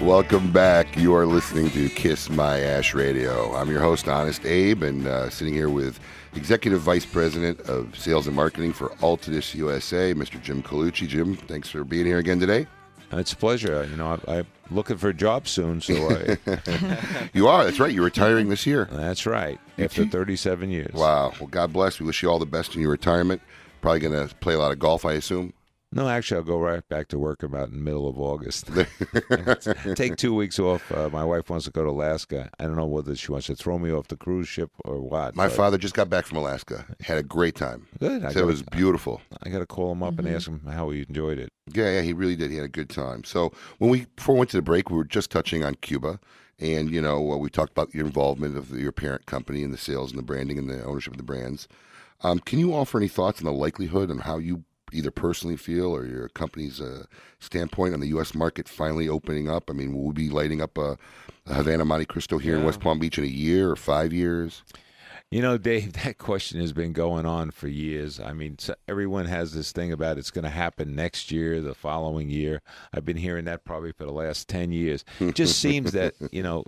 [0.00, 0.96] Welcome back.
[0.96, 3.54] You are listening to Kiss My Ash Radio.
[3.54, 6.00] I'm your host, Honest Abe, and uh, sitting here with
[6.34, 10.42] Executive Vice President of Sales and Marketing for Altadis USA, Mr.
[10.42, 11.06] Jim Colucci.
[11.06, 12.66] Jim, thanks for being here again today.
[13.12, 13.78] Uh, it's a pleasure.
[13.78, 16.38] Uh, you know, I, I'm looking for a job soon, so I,
[17.32, 17.64] You are.
[17.64, 17.92] That's right.
[17.92, 18.88] You're retiring this year.
[18.90, 19.60] that's right.
[19.78, 20.92] After 37 years.
[20.92, 21.32] Wow.
[21.38, 22.00] Well, God bless.
[22.00, 23.42] We wish you all the best in your retirement.
[23.80, 25.52] Probably going to play a lot of golf, I assume.
[25.92, 28.68] No, actually, I'll go right back to work about in the middle of August.
[29.94, 30.90] Take two weeks off.
[30.92, 32.50] Uh, my wife wants to go to Alaska.
[32.58, 35.36] I don't know whether she wants to throw me off the cruise ship or what.
[35.36, 36.84] My but father just got back from Alaska.
[37.00, 37.86] Had a great time.
[37.98, 38.24] Good.
[38.24, 39.20] I it gotta- was beautiful.
[39.42, 40.26] I got to call him up Mm-hmm.
[40.26, 41.50] and ask him how he enjoyed it.
[41.72, 42.50] Yeah, yeah, he really did.
[42.50, 43.24] He had a good time.
[43.24, 46.18] So when we before we went to the break, we were just touching on Cuba,
[46.58, 49.72] and you know uh, we talked about your involvement of the, your parent company and
[49.74, 51.68] the sales and the branding and the ownership of the brands.
[52.22, 55.94] Um, can you offer any thoughts on the likelihood on how you either personally feel
[55.94, 57.04] or your company's uh,
[57.40, 58.34] standpoint on the U.S.
[58.34, 59.70] market finally opening up?
[59.70, 60.96] I mean, will we be lighting up a,
[61.46, 64.62] a Havana Montecristo here in West Palm Beach in a year or five years?
[65.30, 68.20] You know, Dave, that question has been going on for years.
[68.20, 68.56] I mean,
[68.88, 72.62] everyone has this thing about it's going to happen next year, the following year.
[72.92, 75.04] I've been hearing that probably for the last 10 years.
[75.20, 76.64] It just seems that, you know,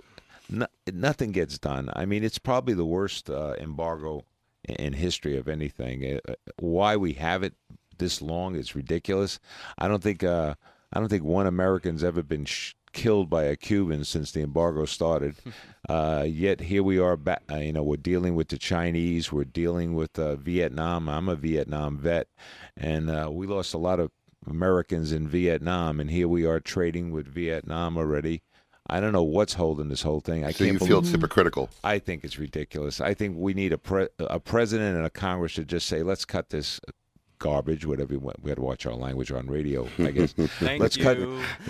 [0.49, 1.89] no, nothing gets done.
[1.93, 4.25] I mean, it's probably the worst uh, embargo
[4.67, 6.19] in- history of anything.
[6.27, 7.53] Uh, why we have it
[7.99, 9.39] this long is ridiculous.
[9.77, 10.55] I don't think uh,
[10.91, 14.85] I don't think one American's ever been sh- killed by a Cuban since the embargo
[14.85, 15.35] started.
[15.87, 19.43] Uh, yet here we are, ba- uh, you know, we're dealing with the Chinese, we're
[19.43, 21.09] dealing with uh, Vietnam.
[21.09, 22.27] I'm a Vietnam vet,
[22.77, 24.11] and uh, we lost a lot of
[24.45, 28.43] Americans in Vietnam, and here we are trading with Vietnam already.
[28.87, 30.45] I don't know what's holding this whole thing.
[30.45, 31.71] I So can't you feel it's hypocritical.
[31.83, 33.01] I think it's ridiculous.
[33.01, 36.25] I think we need a pre- a president and a Congress to just say, let's
[36.25, 36.79] cut this
[37.39, 37.85] garbage.
[37.85, 39.87] Whatever we, we got to watch our language on radio.
[39.97, 40.33] I guess.
[40.33, 41.03] Thank let's you.
[41.03, 41.17] cut.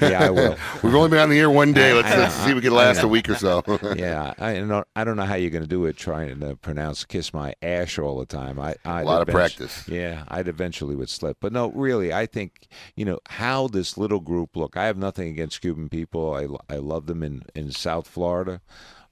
[0.02, 0.58] Yeah, I will.
[0.84, 1.94] We've only been on the air one day.
[2.00, 3.64] Let's, let's see if we can last a week or so.
[3.96, 4.68] yeah, I don't.
[4.68, 5.96] know- I don't know how you're going to do it.
[5.98, 8.60] Trying to pronounce "kiss my ash" all the time.
[8.60, 9.88] I, I A lot of practice.
[9.88, 11.38] Yeah, I'd eventually would slip.
[11.40, 14.56] But no, really, I think you know how this little group.
[14.56, 16.34] Look, I have nothing against Cuban people.
[16.34, 18.62] I I love them in in South Florida.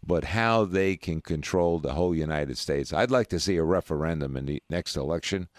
[0.06, 2.94] But how they can control the whole United States.
[2.94, 5.50] I'd like to see a referendum in the next election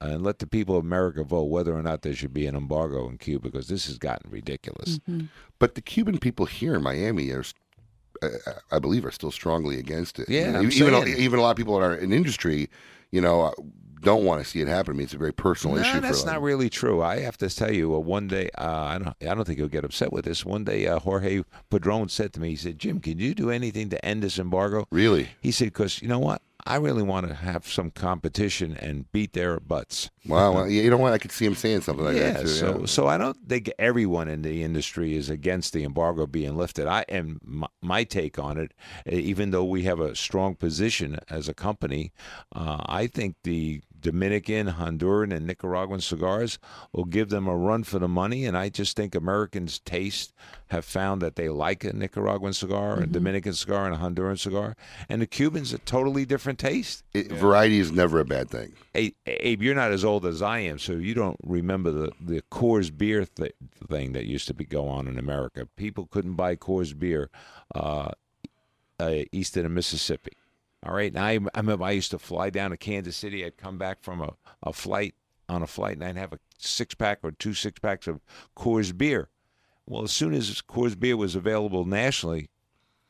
[0.00, 3.08] and let the people of America vote whether or not there should be an embargo
[3.08, 5.00] in Cuba because this has gotten ridiculous.
[5.58, 7.44] But the Cuban people here in Miami are,
[8.22, 8.28] uh,
[8.70, 10.28] I believe, are still strongly against it.
[10.28, 11.18] Yeah, You know, I'm even saying.
[11.18, 12.68] even a lot of people in our in industry,
[13.10, 13.52] you know, uh,
[14.02, 14.92] don't want to see it happen.
[14.94, 17.02] I mean, it's a very personal No, issue that's for not really true.
[17.02, 19.68] I have to tell you, uh, one day, uh, I don't, I don't think you'll
[19.68, 20.44] get upset with this.
[20.44, 23.88] One day, uh, Jorge Padron said to me, he said, "Jim, can you do anything
[23.88, 25.30] to end this embargo?" Really?
[25.40, 29.32] He said, "Because you know what, I really want to have some competition and beat
[29.32, 31.12] their butts." Wow, well, you know what?
[31.12, 32.48] I could see him saying something like yeah, that too.
[32.48, 32.86] so yeah.
[32.86, 36.86] so I don't think everyone in the industry is against the embargo being lifted.
[36.86, 38.72] I and my, my take on it,
[39.06, 42.12] even though we have a strong position as a company,
[42.54, 46.58] uh, I think the Dominican, Honduran, and Nicaraguan cigars
[46.92, 48.44] will give them a run for the money.
[48.44, 50.32] And I just think Americans' taste
[50.68, 54.76] have found that they like a Nicaraguan cigar, a Dominican cigar, and a Honduran cigar.
[55.08, 57.04] And the Cubans a totally different taste.
[57.12, 58.72] It, Variety is never a bad thing.
[58.92, 62.42] Hey, Abe, you're not as old as I am, so you don't remember the, the
[62.50, 63.54] Coors beer th-
[63.88, 65.66] thing that used to be go on in America.
[65.76, 67.30] People couldn't buy Coors beer
[67.74, 68.10] uh,
[68.98, 70.32] uh, east of the Mississippi.
[70.86, 73.44] All right, and I, I remember I used to fly down to Kansas City.
[73.44, 75.14] I'd come back from a, a flight
[75.48, 78.20] on a flight, and I'd have a six pack or two six packs of
[78.56, 79.28] Coors beer.
[79.86, 82.50] Well, as soon as Coors beer was available nationally,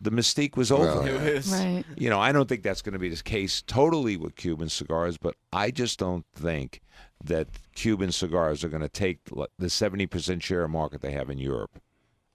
[0.00, 0.84] the mystique was over.
[1.02, 1.84] Well, It was- Right.
[1.96, 5.16] You know, I don't think that's going to be the case totally with Cuban cigars,
[5.18, 6.80] but I just don't think
[7.24, 11.38] that Cuban cigars are going to take the 70% share of market they have in
[11.38, 11.80] Europe.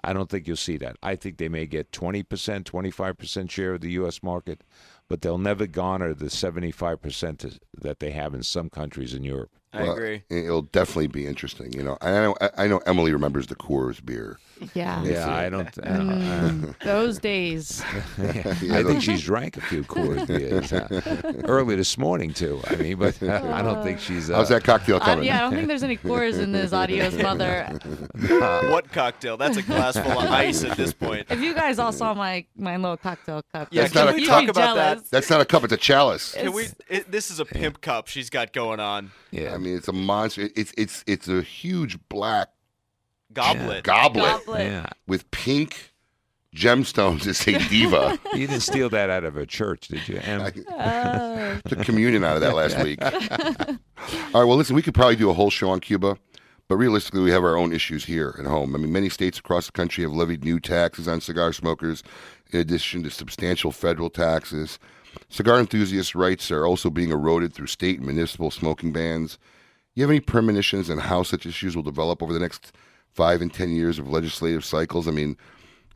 [0.04, 0.98] I don't think you'll see that.
[1.04, 2.24] I think they may get 20%,
[2.64, 4.24] 25% share of the U.S.
[4.24, 4.64] market,
[5.12, 9.52] but they'll never garner the 75% that they have in some countries in Europe.
[9.74, 10.24] I Well, agree.
[10.30, 11.72] It'll definitely be interesting.
[11.74, 14.38] You know, I know I know Emily remembers the Coors beer.
[14.76, 15.02] Yeah.
[15.04, 15.70] Yeah, I don't.
[15.84, 17.82] I don't- Mm, those days.
[18.20, 22.62] I think she's drank a few Coors beers uh, early this morning too.
[22.68, 24.30] I mean, but I don't think she's.
[24.30, 25.26] Uh, How's that cocktail Uh, coming?
[25.26, 27.80] yeah, I don't think there's any Coors in this audio's mother.
[28.70, 29.38] what cocktail?
[29.38, 31.28] That's a glass full of ice at this point.
[31.30, 34.22] If you guys all saw my my little cocktail cup, Yeah, That's not a we
[34.22, 35.10] you'd talk about that?
[35.12, 36.34] That's not a cup; it's a chalice.
[36.34, 36.68] Can we?
[36.90, 39.12] It, this is a pimp cup she's got going on.
[39.32, 39.58] Yeah.
[39.62, 40.50] I mean, it's a monster.
[40.56, 42.50] It's it's it's a huge black
[43.32, 43.84] Goblet.
[43.84, 44.66] goblet Goblet.
[44.66, 44.88] yeah.
[45.08, 45.94] with pink
[46.56, 48.18] gemstones that say diva.
[48.34, 50.18] You didn't steal that out of a church, did you?
[50.18, 50.52] Em?
[50.72, 51.60] Oh.
[51.68, 53.00] Took communion out of that last week.
[53.04, 53.12] All
[54.34, 56.18] right, well, listen, we could probably do a whole show on Cuba,
[56.68, 58.76] but realistically, we have our own issues here at home.
[58.76, 62.02] I mean, many states across the country have levied new taxes on cigar smokers,
[62.52, 64.80] in addition to substantial federal taxes.
[65.30, 69.38] Cigar enthusiasts' rights are also being eroded through state and municipal smoking bans.
[69.94, 72.72] You have any premonitions on how such issues will develop over the next
[73.10, 75.08] five and ten years of legislative cycles?
[75.08, 75.38] I mean,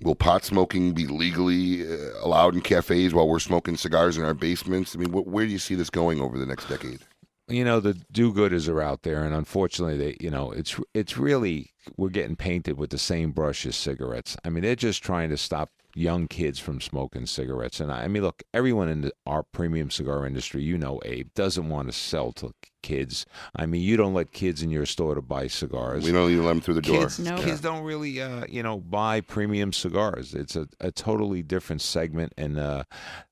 [0.02, 4.34] will pot smoking be legally uh, allowed in cafes while we're smoking cigars in our
[4.34, 4.96] basements?
[4.96, 7.00] I mean, wh- where do you see this going over the next decade?
[7.48, 11.74] you know the do-gooders are out there, and unfortunately, they you know it's it's really
[11.98, 14.36] we're getting painted with the same brush as cigarettes.
[14.44, 17.80] I mean, they're just trying to stop young kids from smoking cigarettes.
[17.80, 21.34] And I, I mean, look, everyone in the, our premium cigar industry, you know, Abe,
[21.34, 23.26] doesn't want to sell to kids.
[23.56, 26.04] I mean, you don't let kids in your store to buy cigars.
[26.04, 27.04] We don't even let them through the door.
[27.04, 30.36] Kids, kids don't really, uh, you know, buy premium cigars.
[30.36, 32.34] It's a, a totally different segment.
[32.38, 32.84] And uh,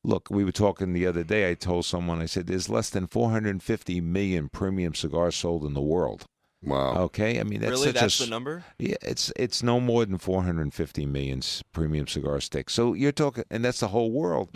[0.03, 1.51] look, we were talking the other day.
[1.51, 5.81] I told someone, I said, there's less than 450 million premium cigars sold in the
[5.81, 6.25] world.
[6.65, 6.93] Wow.
[7.05, 7.39] Okay.
[7.39, 7.85] I mean, that's Really?
[7.87, 8.63] such a That's s- the number?
[8.79, 11.41] Yeah, it's it's no more than 450 million
[11.73, 12.73] premium cigar sticks.
[12.73, 14.49] So you're talking, and that's the whole world.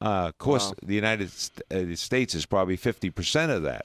[0.00, 0.74] Uh, of course, Wow.
[0.82, 1.30] the United
[1.70, 3.84] uh, States is probably 50 percent of that.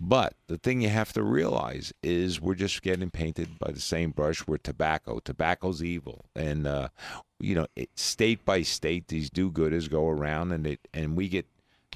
[0.00, 4.10] But the thing you have to realize is we're just getting painted by the same
[4.10, 4.46] brush.
[4.46, 5.18] We're tobacco.
[5.18, 6.88] Tobacco's evil, and uh,
[7.38, 11.46] you know, it, state by state, these do-gooders go around, and it and we get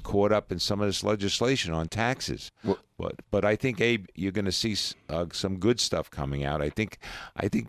[0.07, 2.53] caught up in some of this legislation on taxes.
[2.97, 4.77] but but I think Abe, you're going to see
[5.09, 6.63] uh, some good stuff coming out.
[6.63, 6.99] I think
[7.35, 7.67] I think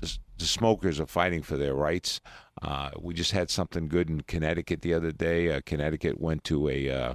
[0.00, 2.20] the smokers are fighting for their rights.
[2.62, 5.52] Uh, we just had something good in Connecticut the other day.
[5.52, 7.14] Uh, Connecticut went to a uh,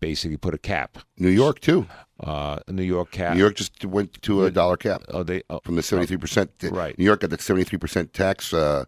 [0.00, 0.98] basically put a cap.
[1.18, 1.86] New York too.
[2.18, 3.34] Uh, New York cap.
[3.34, 5.02] New York just went to a dollar cap.
[5.08, 6.50] Oh, they oh, from the seventy three percent.
[6.62, 6.98] Right.
[6.98, 8.86] New York got that seventy three percent tax uh,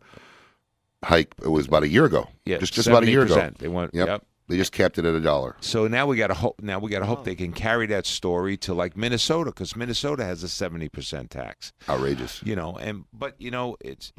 [1.05, 1.35] hike.
[1.43, 2.29] It was about a year ago.
[2.47, 3.51] Yeah, just just about a year ago.
[3.59, 3.95] They went.
[3.95, 4.09] Yep.
[4.09, 4.27] yep.
[4.51, 5.55] They just capped it at a dollar.
[5.61, 6.61] So now we got to hope.
[6.61, 10.25] Now we got to hope they can carry that story to like Minnesota, because Minnesota
[10.25, 11.73] has a seventy percent tax.
[11.89, 12.43] Outrageous.
[12.43, 14.13] You know, and but you know, it's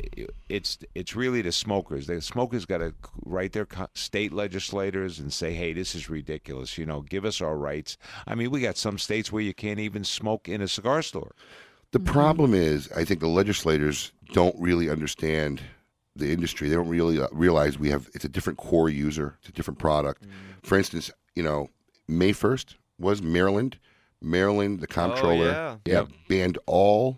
[0.47, 2.07] it's it's really the smokers.
[2.07, 2.93] The smokers got to
[3.25, 6.77] write their state legislators and say, "Hey, this is ridiculous.
[6.77, 9.81] You know, give us our rights." I mean, we got some states where you can't
[9.81, 11.35] even smoke in a cigar store.
[11.91, 15.61] The problem is, I think the legislators don't really understand
[16.15, 16.67] the industry.
[16.69, 19.79] They don't really uh, realize we have it's a different core user, it's a different
[19.79, 20.25] product.
[20.63, 21.69] For instance, you know,
[22.07, 23.77] May first was Maryland.
[24.21, 26.05] Maryland, the comptroller, yeah.
[26.29, 27.17] banned all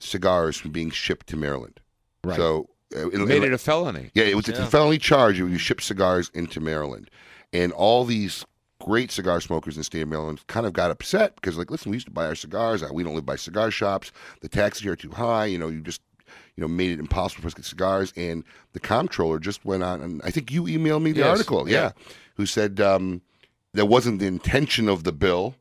[0.00, 1.78] cigars from being shipped to Maryland.
[2.24, 2.36] Right.
[2.36, 4.10] So uh, Made it a felony.
[4.14, 7.10] Yeah, it was it's a felony charge when you ship cigars into Maryland,
[7.52, 8.44] and all these
[8.80, 11.90] great cigar smokers in the state of Maryland kind of got upset because, like, listen,
[11.90, 12.82] we used to buy our cigars.
[12.82, 14.12] uh, We don't live by cigar shops.
[14.40, 15.46] The taxes here are too high.
[15.46, 16.00] You know, you just
[16.56, 18.12] you know made it impossible for us to get cigars.
[18.16, 21.68] And the comptroller just went on, and I think you emailed me the Yes, article,
[21.68, 21.74] yeah.
[21.76, 21.90] yeah,
[22.36, 23.22] who said um,
[23.74, 25.54] that wasn't the intention of the bill,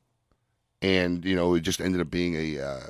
[0.81, 2.87] and you know it just ended up being a uh,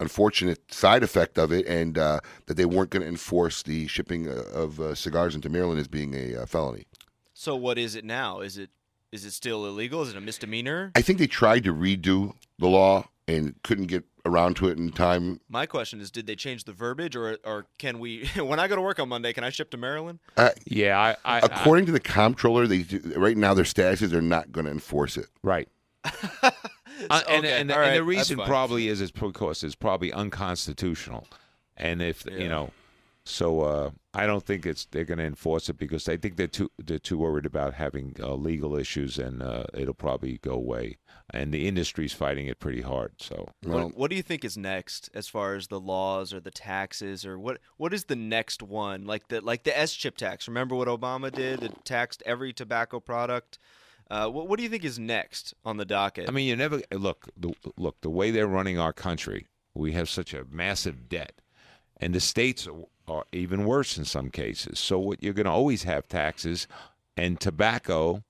[0.00, 4.28] unfortunate side effect of it, and uh, that they weren't going to enforce the shipping
[4.28, 6.84] uh, of uh, cigars into Maryland as being a uh, felony.
[7.34, 8.40] So what is it now?
[8.40, 8.70] Is it
[9.10, 10.02] is it still illegal?
[10.02, 10.92] Is it a misdemeanor?
[10.94, 14.90] I think they tried to redo the law and couldn't get around to it in
[14.92, 15.40] time.
[15.48, 18.28] My question is, did they change the verbiage, or or can we?
[18.36, 20.18] When I go to work on Monday, can I ship to Maryland?
[20.36, 22.84] Uh, Yeah, I, I according to the comptroller, they
[23.16, 25.26] right now their status is they're not going to enforce it.
[25.42, 25.68] Right.
[27.10, 30.12] Uh, and, Okay, and, the, all and the reason probably is it's because it's probably
[30.12, 31.26] unconstitutional,
[31.76, 32.36] and if Yeah.
[32.36, 32.70] you know,
[33.24, 36.48] so uh, I don't think it's they're going to enforce it because I think they're
[36.48, 40.98] too they're too worried about having uh, legal issues, and uh, it'll probably go away.
[41.30, 43.12] And the industry's fighting it pretty hard.
[43.18, 46.50] So what, what do you think is next as far as the laws or the
[46.50, 50.48] taxes or what what is the next one like the like the S chip tax?
[50.48, 51.62] Remember what Obama did?
[51.62, 53.58] It taxed every tobacco product.
[54.10, 56.28] Uh, what, what do you think is next on the docket?
[56.28, 57.28] I mean, you never look.
[57.36, 61.40] The, look, the way they're running our country, we have such a massive debt,
[61.98, 62.68] and the states
[63.08, 64.78] are even worse in some cases.
[64.78, 66.66] So, what you're going to always have taxes,
[67.16, 68.22] and tobacco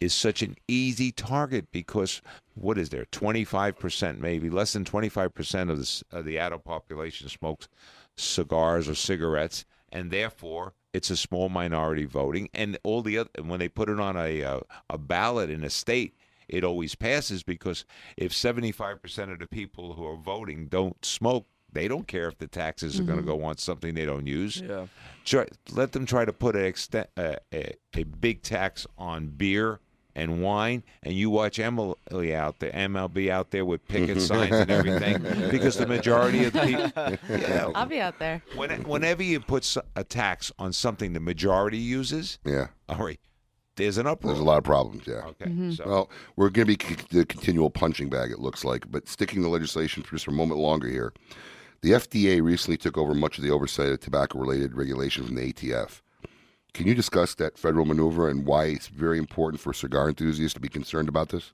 [0.00, 2.22] is such an easy target because
[2.54, 3.06] what is there?
[3.06, 7.28] Twenty five percent, maybe less than twenty five percent of the of the adult population
[7.28, 7.68] smokes
[8.16, 12.48] cigars or cigarettes, and therefore it's a small minority voting.
[12.54, 14.60] And all the other when they put it on a uh,
[14.90, 16.16] a ballot in a state,
[16.48, 17.84] it always passes because
[18.16, 21.46] if seventy five percent of the people who are voting don't smoke.
[21.72, 24.60] They don't care if the taxes are going to go on something they don't use.
[24.60, 24.86] Yeah.
[25.24, 29.80] Try, let them try to put an extent, uh, a, a big tax on beer
[30.14, 34.70] and wine, and you watch Emily out there, MLB out there with picket signs and
[34.70, 36.92] everything, because the majority of the people.
[37.38, 38.42] Yeah, I'll be out there.
[38.56, 43.20] when, whenever you put a tax on something the majority uses, Yeah, all right,
[43.76, 44.32] there's an uproar.
[44.32, 45.04] there's a lot of problems.
[45.06, 45.30] Yeah.
[45.40, 48.90] Okay, so Well, we're going to be c- the continual punching bag, it looks like.
[48.90, 51.12] But sticking the legislation for just a moment longer here,
[51.80, 56.00] the FDA recently took over much of the oversight of tobacco-related regulation from the ATF.
[56.74, 60.60] Can you discuss that federal maneuver and why it's very important for cigar enthusiasts to
[60.60, 61.52] be concerned about this?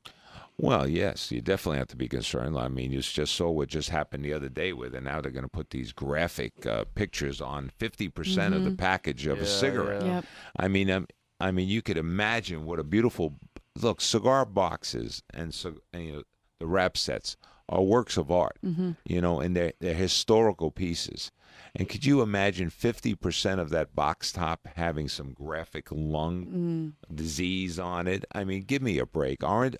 [0.56, 2.56] Well, yes, you definitely have to be concerned.
[2.56, 5.32] I mean, you just saw what just happened the other day with, and now they're
[5.32, 10.04] going to put these graphic uh, pictures on 50% of the package of a cigarette.
[10.04, 10.14] yeah.
[10.16, 10.24] Yep.
[10.58, 11.06] I mean, um,
[11.40, 13.34] I mean, you could imagine what a beautiful
[13.80, 14.00] look.
[14.00, 16.22] Cigar boxes and, cig- and you know,
[16.60, 17.36] the wrap sets
[17.68, 18.92] are works of art, mm-hmm.
[19.04, 21.30] you know, and they're they're historical pieces.
[21.74, 27.16] And could you imagine fifty percent of that box top having some graphic lung mm.
[27.16, 28.24] disease on it?
[28.32, 29.42] I mean, give me a break.
[29.42, 29.76] Aren't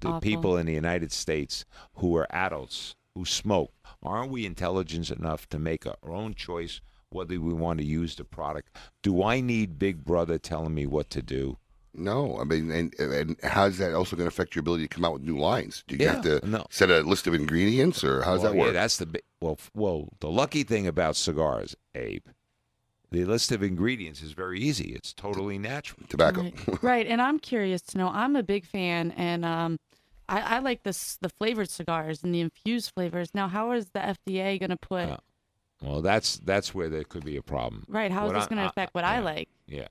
[0.00, 0.20] the Awful.
[0.20, 1.64] people in the United States
[1.94, 3.72] who are adults who smoke,
[4.02, 6.80] aren't we intelligent enough to make our own choice
[7.10, 8.76] whether we want to use the product?
[9.02, 11.58] Do I need Big Brother telling me what to do?
[11.96, 15.04] No, I mean, and, and how's that also going to affect your ability to come
[15.04, 15.84] out with new lines?
[15.86, 16.66] Do you have to no.
[16.70, 18.66] set a list of ingredients, or how's well, that work?
[18.68, 19.22] Yeah, that's the big.
[19.40, 22.26] Well, well, the lucky thing about cigars, Abe,
[23.10, 24.92] the list of ingredients is very easy.
[24.92, 26.06] It's totally natural.
[26.08, 26.42] Tobacco.
[26.42, 26.82] Right.
[26.82, 27.06] right.
[27.06, 28.08] And I'm curious to know.
[28.08, 29.78] I'm a big fan, and um,
[30.28, 33.30] I, I like this the flavored cigars and the infused flavors.
[33.34, 35.08] Now, how is the FDA going to put?
[35.08, 35.16] Uh,
[35.80, 37.84] Well, that's that's where there could be a problem.
[37.88, 38.10] right.
[38.10, 39.20] How is What this going to affect what I yeah.
[39.20, 39.48] like?
[39.66, 39.88] Yeah.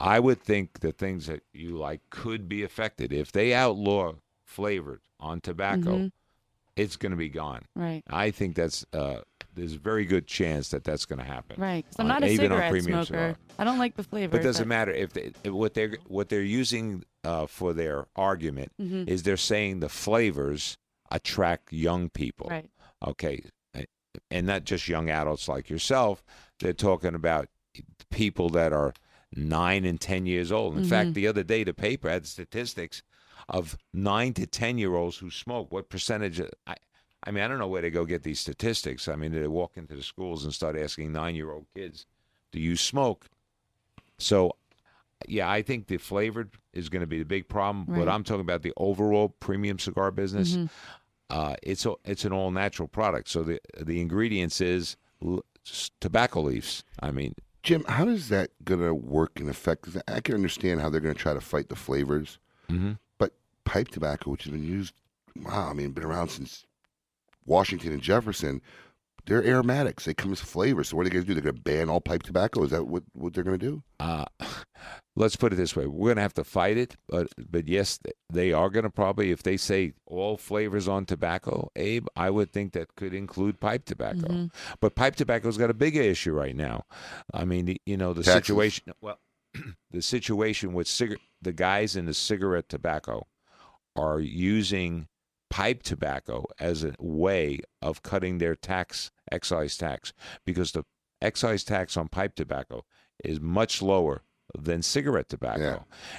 [0.00, 3.12] I would think the things that you like could be affected.
[3.12, 6.12] If they outlaw flavored on tobacco, Mhm.
[6.76, 7.62] it's going to be gone.
[7.76, 8.02] Right.
[8.08, 9.20] I think that's uh,
[9.54, 11.60] there's a very good chance that that's going to happen.
[11.60, 13.34] Right, 'cause I'm not a even on cigarette premium smoker.
[13.34, 13.36] cigar.
[13.58, 14.32] I don't like the flavor.
[14.32, 18.06] But it doesn't matter if they, if what they're what they're using uh, for their
[18.16, 19.06] argument Mhm.
[19.06, 20.78] is they're saying the flavors
[21.10, 22.48] attract young people.
[22.48, 22.70] Right.
[23.06, 23.42] Okay,
[24.30, 26.24] and not just young adults like yourself.
[26.60, 27.48] They're talking about
[28.10, 28.94] people that are
[29.34, 30.76] nine and ten years old.
[30.76, 31.14] In fact, Mhm.
[31.14, 33.02] the other day the paper had statistics
[33.48, 35.70] of nine to ten year olds who smoke.
[35.72, 36.40] What percentage?
[36.66, 36.76] I,
[37.24, 39.06] I mean, I don't know where they go get these statistics.
[39.08, 42.06] I mean, they walk into the schools and start asking nine year old kids,
[42.52, 43.28] "Do you smoke?"
[44.18, 44.56] So,
[45.28, 47.84] yeah, I think the flavored is going to be the big problem.
[47.88, 50.56] But I'm talking about the overall premium cigar business.
[50.56, 50.70] Mhm.
[51.28, 53.28] Uh, it's a, it's an all natural product.
[53.28, 55.44] So the the ingredients is l-
[56.00, 56.82] tobacco leaves.
[57.00, 59.82] I mean, Jim, how is that gonna work in effect?
[59.82, 62.38] 'Cause I can understand how they're gonna try to fight the flavors,
[62.68, 62.98] Mhm.
[63.18, 63.34] but
[63.64, 64.94] pipe tobacco, which has been used,
[65.36, 66.64] wow, I mean, been around since
[67.44, 68.62] Washington and Jefferson,
[69.26, 70.04] they're aromatics.
[70.04, 70.88] They come as flavors.
[70.88, 71.34] So what are they gonna do?
[71.34, 72.64] They're gonna ban all pipe tobacco?
[72.64, 73.82] Is that what what they're gonna do?
[74.00, 74.24] uh,
[75.16, 76.96] let's put it this way: we're going to have to fight it.
[77.08, 77.98] But but yes,
[78.32, 82.50] they are going to probably if they say all flavors on tobacco, Abe, I would
[82.52, 84.26] think that could include pipe tobacco.
[84.28, 84.52] Mhm.
[84.80, 86.84] But pipe tobacco's got a bigger issue right now.
[87.34, 88.46] I mean, you know, the Taxes.
[88.46, 88.92] situation.
[89.00, 89.18] Well,
[89.90, 93.26] the situation with cigar- the guys in the cigarette tobacco
[93.96, 95.08] are using
[95.50, 100.12] pipe tobacco as a way of cutting their tax excise tax
[100.46, 100.84] because the
[101.20, 102.84] excise tax on pipe tobacco
[103.24, 104.22] is much lower
[104.58, 105.60] than cigarette tobacco.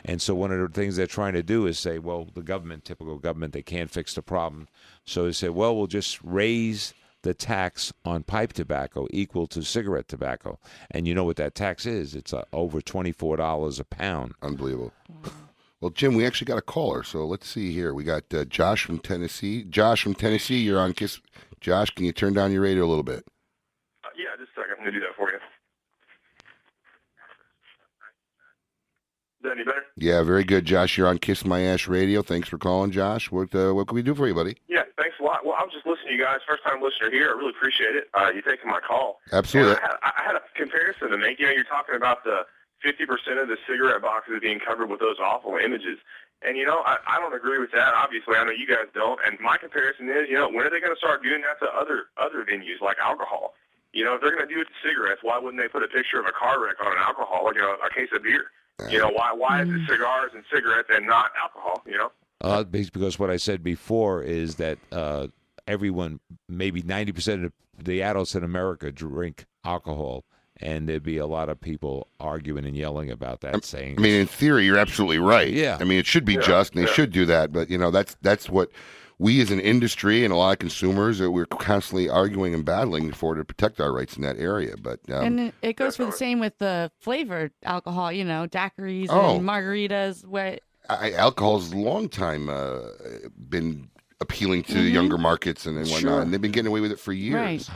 [0.05, 2.85] And so one of the things they're trying to do is say, well, the government,
[2.85, 4.67] typical government, they can't fix the problem.
[5.05, 10.07] So they say, well, we'll just raise the tax on pipe tobacco equal to cigarette
[10.07, 10.59] tobacco.
[10.89, 12.15] And you know what that tax is?
[12.15, 14.33] It's uh, over $24 a pound.
[14.41, 14.93] Unbelievable.
[15.81, 17.95] Well, Jim, we actually got a caller, so let's see here.
[17.95, 19.63] We got uh, Josh from Tennessee.
[19.63, 21.19] Josh from Tennessee, you're on Kiss.
[21.59, 23.25] Josh, can you turn down your radio a little bit?
[24.03, 24.75] Uh, yeah, just a second.
[24.77, 25.37] I'm going to do that for you.
[25.37, 25.41] Is
[29.41, 29.81] that any better?
[29.97, 30.99] Yeah, very good, Josh.
[30.99, 32.21] You're on Kiss My Ash Radio.
[32.21, 33.31] Thanks for calling, Josh.
[33.31, 34.57] What uh, what can we do for you, buddy?
[34.67, 35.43] Yeah, thanks a lot.
[35.43, 36.41] Well, I was just listening to you guys.
[36.47, 37.29] First time listener here.
[37.29, 38.07] I really appreciate it.
[38.13, 39.19] Uh, you taking my call.
[39.31, 39.77] Absolutely.
[39.77, 41.39] I, had, I had a comparison to make.
[41.39, 42.45] You know, you're talking about the
[42.83, 45.97] 50% of the cigarette boxes being covered with those awful images.
[46.41, 47.93] And, you know, I, I don't agree with that.
[47.93, 49.19] Obviously, I know you guys don't.
[49.25, 51.71] And my comparison is, you know, when are they going to start doing that to
[51.71, 53.53] other other venues like alcohol?
[53.93, 55.87] You know, if they're going to do it to cigarettes, why wouldn't they put a
[55.87, 58.45] picture of a car wreck on an alcohol, you know, a case of beer?
[58.89, 61.83] You know, why why is it cigars and cigarettes and not alcohol?
[61.85, 62.11] You know?
[62.39, 65.27] Uh, be- because what I said before is that uh,
[65.67, 66.19] everyone,
[66.49, 70.23] maybe 90% of the adults in America drink alcohol.
[70.61, 74.13] And there'd be a lot of people arguing and yelling about that, saying, I mean,
[74.13, 75.51] in theory, you're absolutely right.
[75.51, 75.77] Yeah.
[75.79, 76.93] I mean, it should be Yeah, just, and they yeah.
[76.93, 77.51] should do that.
[77.51, 78.69] But you know, that's that's what
[79.17, 83.11] we as an industry and a lot of consumers are we're constantly arguing and battling
[83.11, 84.75] for to protect our rights in that area.
[84.81, 88.47] But um, and it, it goes for the same with the flavored alcohol, you know,
[88.47, 89.35] daiquiris Oh.
[89.37, 90.25] and margaritas.
[90.25, 92.81] What I, alcohol's a long time uh,
[93.49, 93.89] been
[94.19, 94.91] appealing to Mhm.
[94.91, 96.21] younger markets and, and whatnot, Sure.
[96.21, 97.33] and they've been getting away with it for years.
[97.35, 97.69] Right.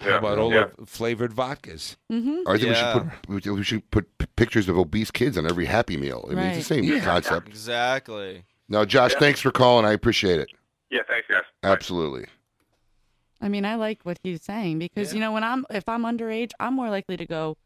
[0.00, 0.66] How about all Yeah.
[0.78, 1.96] the flavored vodkas?
[2.10, 2.48] Mm-hmm.
[2.48, 5.46] I think we should put we- we should put p- pictures of obese kids on
[5.46, 6.26] every Happy Meal.
[6.30, 7.00] I mean, it's the same Yeah.
[7.00, 7.48] concept.
[7.48, 8.44] Exactly.
[8.68, 9.18] No, Josh, Yeah.
[9.18, 9.84] thanks for calling.
[9.84, 10.48] I appreciate it.
[10.90, 11.42] Yeah, thanks, guys.
[11.62, 12.26] Absolutely.
[13.40, 16.52] I mean, I like what he's saying because you know when I'm if I'm underage,
[16.60, 17.56] I'm more likely to go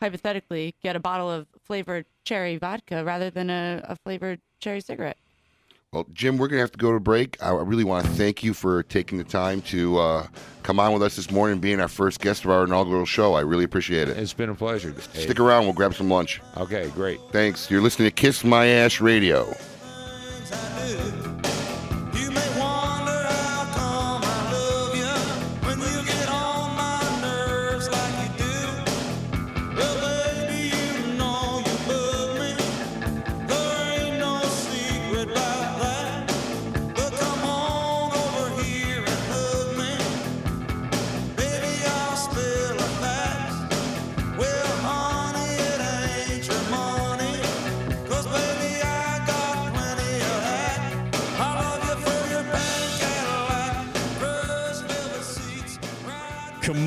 [0.00, 5.18] hypothetically get a bottle of flavored cherry vodka rather than a, a flavored cherry cigarette.
[5.94, 7.42] Well, Jim, we're going to have to go to break.
[7.42, 10.26] I really want to thank you for taking the time to uh,
[10.62, 13.32] come on with us this morning, being our first guest of our inaugural show.
[13.32, 14.18] I really appreciate it.
[14.18, 14.94] It's been a pleasure.
[15.00, 15.64] Stick around.
[15.64, 16.42] We'll grab some lunch.
[16.58, 17.20] Okay, great.
[17.32, 17.70] Thanks.
[17.70, 19.54] You're listening to Kiss My Ash Radio.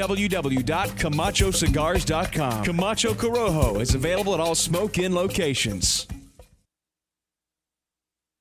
[0.00, 0.96] www.camachocigars.com.
[0.96, 2.64] Camacho Cigars.com.
[2.64, 6.06] Camacho Corojo is available at all Smoke Inn locations.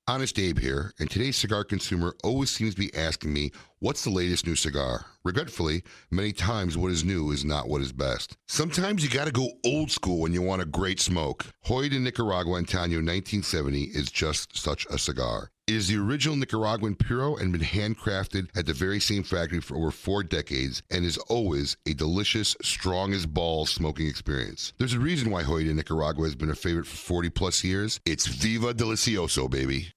[0.08, 4.10] Honest Abe here, and today's cigar consumer always seems to be asking me, what's the
[4.10, 5.06] latest new cigar?
[5.24, 8.36] Regretfully, many times what is new is not what is best.
[8.48, 11.46] Sometimes you gotta go old school when you want a great smoke.
[11.64, 15.52] Joya de Nicaragua Antaño 1970 is just such a cigar.
[15.70, 19.78] It is the original Nicaraguan Puro and been handcrafted at the very same factory for
[19.78, 24.74] over four decades and is always a delicious, strong as balls smoking experience.
[24.80, 28.00] There's a reason why Joya de Nicaragua has been a favorite for 40 plus years.
[28.04, 29.94] It's Viva Delicioso, baby.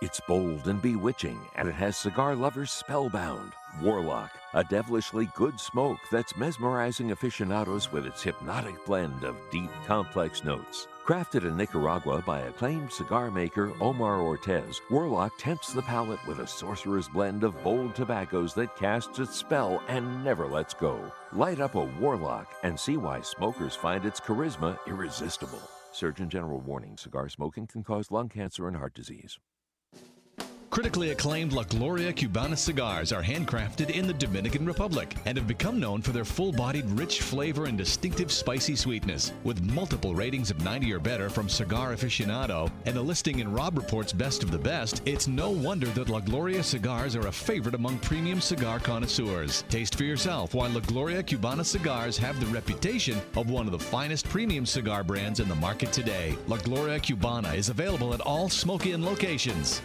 [0.00, 3.52] It's bold and bewitching, and it has cigar lovers spellbound.
[3.82, 10.44] Warlock, a devilishly good smoke that's mesmerizing aficionados with its hypnotic blend of deep, complex
[10.44, 10.86] notes.
[11.04, 16.46] Crafted in Nicaragua by acclaimed cigar maker Omar Ortez, Warlock tempts the palate with a
[16.46, 21.10] sorcerer's blend of bold tobaccos that casts its spell and never lets go.
[21.32, 25.62] Light up a Warlock and see why smokers find its charisma irresistible.
[25.90, 29.38] Surgeon General warning cigar smoking can cause lung cancer and heart disease.
[30.70, 35.80] Critically acclaimed La Gloria Cubana cigars are handcrafted in the Dominican Republic and have become
[35.80, 39.32] known for their full bodied, rich flavor and distinctive spicy sweetness.
[39.42, 43.78] With multiple ratings of 90 or better from Cigar Aficionado and a listing in Robb
[43.78, 47.74] Report's Best of the Best, it's no wonder that La Gloria cigars are a favorite
[47.74, 49.64] among premium cigar connoisseurs.
[49.70, 53.78] Taste for yourself why La Gloria Cubana cigars have the reputation of one of the
[53.78, 56.38] finest premium cigar brands in the market today.
[56.46, 59.82] La Gloria Cubana is available at all Smoke Inn locations.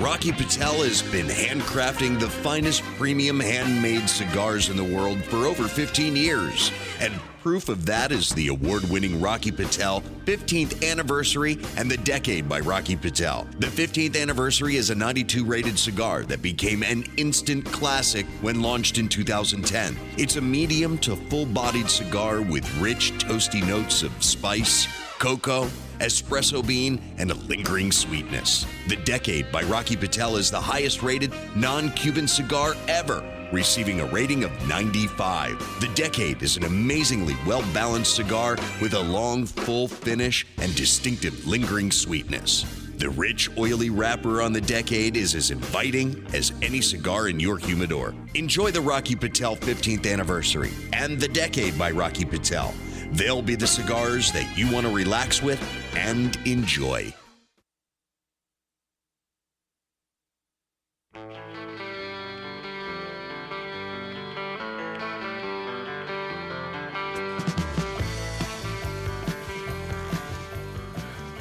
[0.00, 5.68] Rocky Patel has been handcrafting the finest premium handmade cigars in the world for over
[5.68, 6.72] 15 years.
[7.00, 12.48] And proof of that is the award winning Rocky Patel 15th anniversary and the decade
[12.48, 13.46] by Rocky Patel.
[13.58, 18.96] The 15th anniversary is a 92 rated cigar that became an instant classic when launched
[18.96, 19.98] in 2010.
[20.16, 24.88] It's a medium to full bodied cigar with rich, toasty notes of spice,
[25.18, 25.68] cocoa,
[26.00, 28.66] espresso bean, and a lingering sweetness.
[28.88, 34.06] The Decade by Rocky Patel is the highest rated non Cuban cigar ever, receiving a
[34.06, 35.58] rating of 95.
[35.80, 41.46] The Decade is an amazingly well balanced cigar with a long, full finish and distinctive
[41.46, 42.64] lingering sweetness.
[43.00, 47.56] The rich, oily wrapper on the Decade is as inviting as any cigar in your
[47.56, 48.14] humidor.
[48.34, 52.74] Enjoy the Rocky Patel 15th anniversary and The Decade by Rocky Patel.
[53.12, 55.60] They'll be the cigars that you want to relax with
[55.96, 57.12] and enjoy.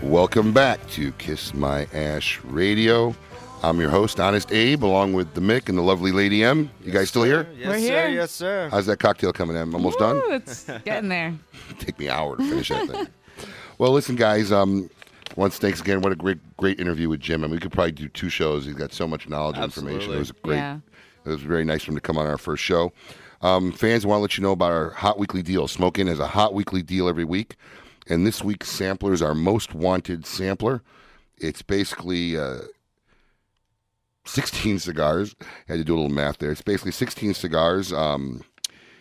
[0.01, 3.13] Welcome back to Kiss My Ash Radio.
[3.61, 6.71] I'm your host, Honest Abe, along with the Mick and the lovely Lady M.
[6.81, 7.45] You guys still here?
[7.57, 8.07] Yes, We're sir.
[8.07, 8.69] Yes, sir.
[8.71, 9.73] How's that cocktail coming in?
[9.73, 10.21] Almost done?
[10.27, 11.33] It's getting there.
[11.77, 13.07] Take me an hour to finish that thing.
[13.77, 14.53] Well, listen, guys.
[14.53, 14.89] Um,
[15.35, 16.01] once thanks again.
[16.01, 18.65] What a great, great interview with Jim, I and we could probably do two shows.
[18.65, 20.13] He's got so much knowledge and information.
[20.13, 20.55] It was great.
[20.55, 20.79] Yeah.
[21.25, 22.93] It was very nice for him to come on our first show.
[23.41, 25.67] Um, fans want to let you know about our hot weekly deal.
[25.67, 27.57] Smoke Inn has a hot weekly deal every week,
[28.07, 30.81] and this week's sampler is our most wanted sampler.
[31.37, 32.59] It's basically uh,
[34.39, 35.35] 16 cigars.
[35.41, 36.49] I had to do a little math there.
[36.49, 37.91] It's basically 16 cigars.
[37.91, 38.41] Um,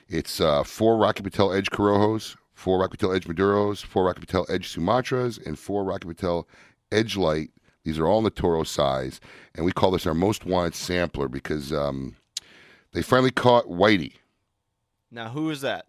[0.09, 4.47] it's uh, four Rocky Patel Edge Corojos, four Rocky Patel Edge Maduros, four Rocky Patel
[4.49, 6.49] Edge Sumatras, and four Rocky Patel
[6.91, 7.51] Edge Light.
[7.85, 9.21] These are all in the Toro size,
[9.55, 12.17] and we call this our most wanted sampler because um,
[12.93, 14.15] they finally caught Whitey.
[15.13, 15.87] Now, who is that?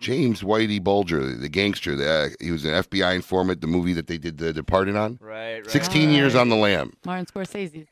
[0.00, 1.94] James Whitey Bulger, the gangster.
[1.94, 5.20] The, uh, he was an FBI informant, the movie that they did The Departed on.
[5.22, 5.70] Right, right.
[5.70, 6.94] 16 years on the lam.
[7.04, 7.86] Martin Scorsese.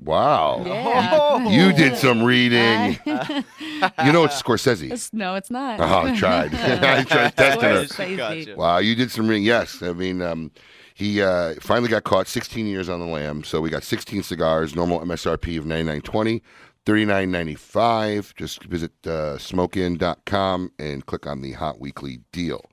[0.00, 0.62] Wow.
[0.64, 1.48] Yeah.
[1.48, 2.98] You did some reading.
[3.06, 4.84] you know it's Scorsese.
[4.84, 5.80] It's- no, it's not.
[5.80, 6.54] Oh, I tried.
[6.54, 8.16] I tried testing her.
[8.16, 8.54] Gotcha.
[8.56, 9.44] Wow, you did some reading.
[9.44, 10.52] Yes, I mean, um,
[10.94, 12.28] he uh, finally got caught.
[12.28, 13.42] 16 years on the lam.
[13.44, 14.74] So we got 16 cigars.
[14.76, 16.40] Normal MSRP of 99.20,
[16.86, 18.34] 39.95.
[18.36, 22.64] Just visit uh, smokeinn.com and click on the Hot Weekly deal.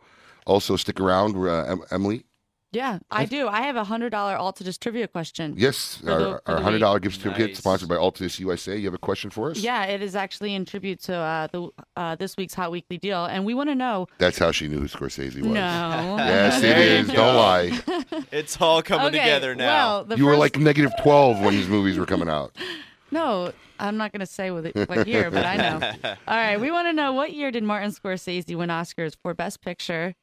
[0.45, 2.25] Also, stick around, uh, em- Emily.
[2.73, 3.49] Yeah, I do.
[3.49, 5.55] I have a hundred dollar Altadis trivia question.
[5.57, 7.57] Yes, For the- our, for our the hundred dollar dollar gift certificate Nice.
[7.57, 8.77] sponsored by Altadis USA.
[8.77, 9.57] You have a question for us?
[9.57, 13.25] Yeah, it is actually in tribute to uh, the uh, this week's Hot Weekly deal,
[13.25, 14.07] and we want to know.
[14.19, 15.45] That's how she knew who Scorsese was.
[15.45, 16.17] No.
[16.31, 16.71] Yes, it is.
[16.75, 17.07] There you is.
[17.07, 17.13] go.
[17.15, 17.79] Don't lie.
[18.31, 19.65] It's all coming okay, together now.
[19.97, 22.55] Well, the You were like negative 12 when these movies were coming out.
[23.13, 25.91] No, I'm not going to say what, what year, but I know.
[26.05, 29.61] All right, we want to know what year did Martin Scorsese win Oscars for Best
[29.61, 30.15] Picture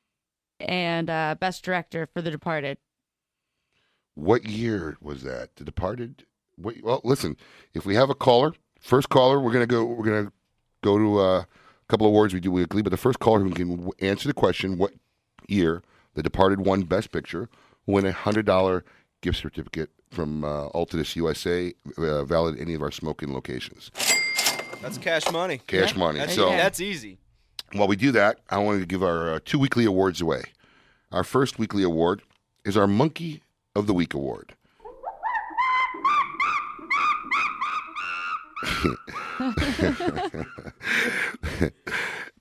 [0.60, 2.78] and uh, Best Director for The Departed?
[4.14, 5.56] What year was that?
[5.56, 6.24] The Departed?
[6.56, 7.36] What, well, listen,
[7.74, 9.84] if we have a caller, first caller, we're gonna go.
[9.84, 10.32] We're gonna
[10.82, 11.46] go to uh, a
[11.88, 12.82] couple of awards we do weekly.
[12.82, 14.92] But the first caller who can answer the question, what
[15.46, 15.82] year
[16.14, 17.48] The Departed won Best Picture,
[17.86, 18.84] will win a hundred dollar
[19.20, 23.90] gift certificate from uh, Altadis USA, uh, valid any of our smoking locations.
[24.82, 25.60] That's cash money.
[25.66, 26.18] Cash money.
[26.18, 27.18] That's, So- that's easy.
[27.72, 30.42] While we do that, I wanted to give our uh, two weekly awards away.
[31.12, 32.22] Our first weekly award
[32.64, 33.42] is our Monkey
[33.74, 34.54] of the Week award.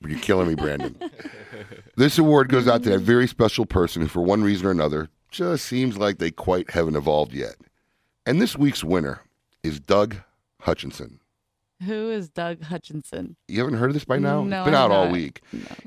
[0.08, 0.98] You're killing me, Brandon.
[1.98, 5.10] This award goes out to that very special person who, for one reason or another,
[5.30, 7.56] just seems like they quite haven't evolved yet.
[8.26, 9.22] And this week's winner
[9.64, 10.16] is Doug
[10.62, 11.20] Hutchison.
[11.86, 13.36] Who is Doug Hutchison?
[13.48, 14.44] You haven't heard of this by now?
[14.44, 15.14] No, it's been I out all haven't.
[15.14, 15.42] week.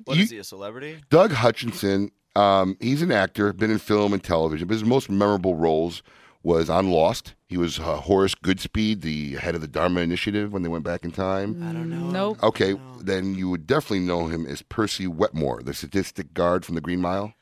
[0.04, 1.00] What is You- he, a celebrity?
[1.10, 5.56] Doug Hutchison, um, he's an actor, been in film and television, but his most memorable
[5.56, 6.02] roles
[6.42, 7.34] was on Lost.
[7.48, 11.04] He was uh, Horace Goodspeed, the head of the Dharma Initiative when they went back
[11.04, 11.60] in time.
[11.68, 12.10] I don't know.
[12.10, 12.42] Nope.
[12.42, 16.80] Okay, then you would definitely know him as Percy Wetmore, the sadistic guard from the
[16.80, 17.34] Green Mile.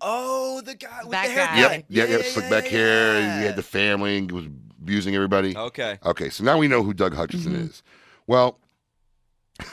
[0.00, 1.46] Oh, the guy with That the hair.
[1.46, 1.58] guy.
[1.60, 3.38] Yep, yeah, yeah, slick back hair.
[3.38, 4.46] He had the family and was
[4.82, 5.56] abusing everybody.
[5.56, 5.98] Okay.
[6.04, 7.66] Okay, so now we know who Doug Hutchison mm-hmm.
[7.66, 7.82] is.
[8.26, 8.58] Well,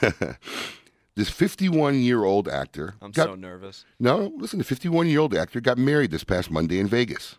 [1.16, 2.94] this 51 year old actor.
[3.02, 3.84] I'm got- so nervous.
[3.98, 7.36] No, listen, the 51 year old actor got married this past Monday in Vegas.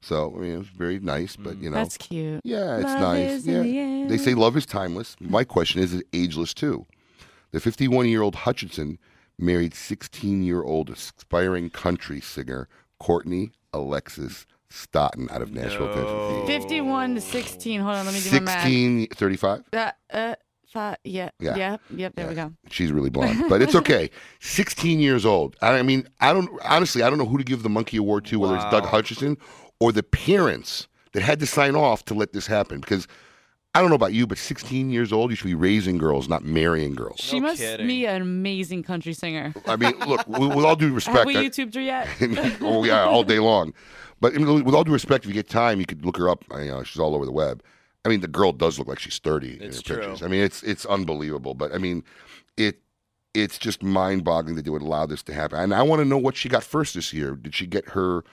[0.00, 1.62] So, I mean, it was very nice, but, mm.
[1.62, 1.76] you know.
[1.76, 2.40] That's cute.
[2.44, 3.30] Yeah, it's Love nice.
[3.30, 3.62] is in Yeah.
[3.62, 4.08] the air.
[4.08, 5.16] They say love is timeless.
[5.20, 6.86] My question is, is it ageless too?
[7.50, 8.98] The 51 year old Hutchison
[9.38, 12.68] married 16 year old aspiring country singer
[13.00, 16.46] Courtney Alexis Stodden out of Nashville, Tennessee.
[16.46, 17.80] 51 to 16.
[17.80, 18.62] Hold on, let me do my math.
[18.62, 19.62] 16, 35?
[19.72, 20.34] Uh, uh,
[20.70, 21.56] five, yeah, Yeah.
[21.56, 22.52] yep, yep, there we go.
[22.70, 24.10] She's really blonde, but it's okay.
[24.40, 25.56] 16 years old.
[25.62, 28.38] I mean, I don't honestly, I don't know who to give the Monkey Award to,
[28.38, 28.90] whether it's Doug Wow.
[28.90, 29.38] Hutchison
[29.80, 32.80] or the parents that had to sign off to let this happen.
[32.80, 33.08] Because
[33.74, 36.44] I don't know about you, but 16 years old, you should be raising girls, not
[36.44, 37.20] marrying girls.
[37.20, 39.54] She must be an amazing country singer.
[39.66, 42.08] I mean, look, with, with all due respect, Have we I- YouTubed her yet?
[42.60, 43.72] oh yeah, all day long.
[44.20, 46.28] But I mean, with all due respect, if you get time, you could look her
[46.28, 46.44] up.
[46.50, 47.62] You uh, know, she's all over the web.
[48.04, 49.96] I mean, the girl does look like she's thirty in It's her true.
[49.96, 50.22] pictures.
[50.22, 51.54] I mean, it's it's unbelievable.
[51.54, 52.04] But I mean,
[52.56, 52.80] it
[53.34, 55.60] it's just mind-boggling that they would allow this to happen.
[55.60, 57.36] And I want to know what she got first this year.
[57.36, 58.24] Did she get her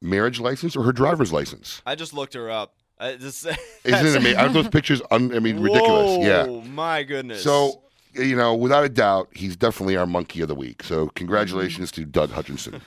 [0.00, 1.82] marriage license or her driver's license?
[1.84, 2.74] I just looked her up.
[2.98, 3.44] I just,
[3.84, 4.38] Isn't it amazing?
[4.38, 5.02] Aren't those pictures?
[5.10, 6.24] Un, I mean, ridiculous.
[6.24, 6.46] Yeah.
[6.70, 7.42] My goodness.
[7.42, 7.82] So,
[8.14, 10.82] you know, without a doubt, he's definitely our monkey of the week.
[10.84, 12.80] So, congratulations to Doug Hutchison.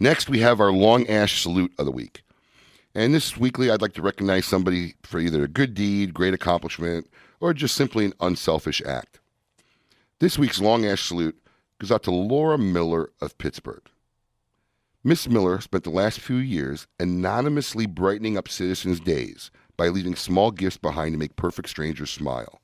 [0.00, 2.22] Next, we have our long ash salute of the week.
[2.94, 7.08] And this weekly, I'd like to recognize somebody for either a good deed, great accomplishment,
[7.40, 9.20] or just simply an unselfish act.
[10.20, 11.40] This week's long ash salute
[11.78, 13.82] goes out to Laura Miller of Pittsburgh.
[15.04, 20.50] Miss Miller spent the last few years anonymously brightening up citizens' days by leaving small
[20.50, 22.60] gifts behind to make perfect strangers smile.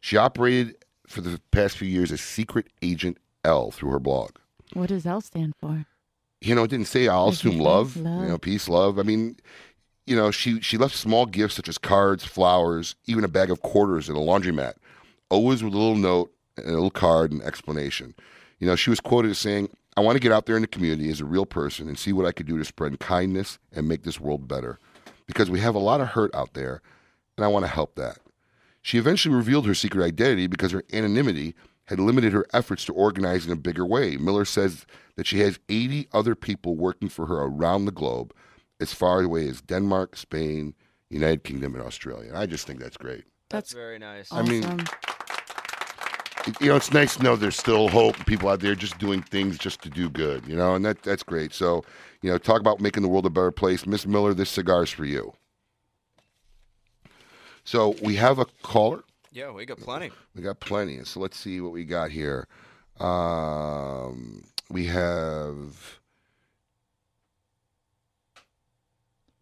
[0.00, 4.32] She operated for the past few years as Secret Agent L through her blog.
[4.72, 5.86] What does L stand for?
[6.40, 8.98] You know, it didn't say I'll assume love, love, you know, peace, love.
[8.98, 9.36] I mean,
[10.06, 13.62] you know, she she left small gifts such as cards, flowers, even a bag of
[13.62, 14.74] quarters and a laundromat,
[15.30, 18.14] always with a little note and a little card and explanation.
[18.58, 20.68] You know, she was quoted as saying, "I want to get out there in the
[20.68, 23.88] community as a real person and see what I could do to spread kindness and
[23.88, 24.78] make this world better,
[25.26, 26.80] because we have a lot of hurt out there,
[27.36, 28.18] and I want to help that."
[28.80, 31.54] She eventually revealed her secret identity because her anonymity
[31.88, 34.18] had limited her efforts to organize in a bigger way.
[34.18, 34.84] Miller says
[35.16, 38.34] that she has 80 other people working for her around the globe,
[38.78, 40.74] as far away as Denmark, Spain,
[41.08, 42.28] United Kingdom, and Australia.
[42.28, 43.24] And I just think that's great.
[43.48, 44.28] That's very nice.
[44.30, 44.64] I mean,
[46.60, 49.56] you know, it's nice to know there's still hope people out there just doing things
[49.56, 51.54] just to do good, you know, and that that's great.
[51.54, 51.84] So,
[52.20, 53.86] you know, talk about making the world a better place.
[53.86, 55.32] Miss Miller, this cigar's for you.
[57.64, 59.04] So we have a caller.
[59.32, 60.10] Yeah, we got plenty.
[60.34, 61.04] We got plenty.
[61.04, 62.46] So let's see what we got here.
[63.00, 65.98] Um, we have.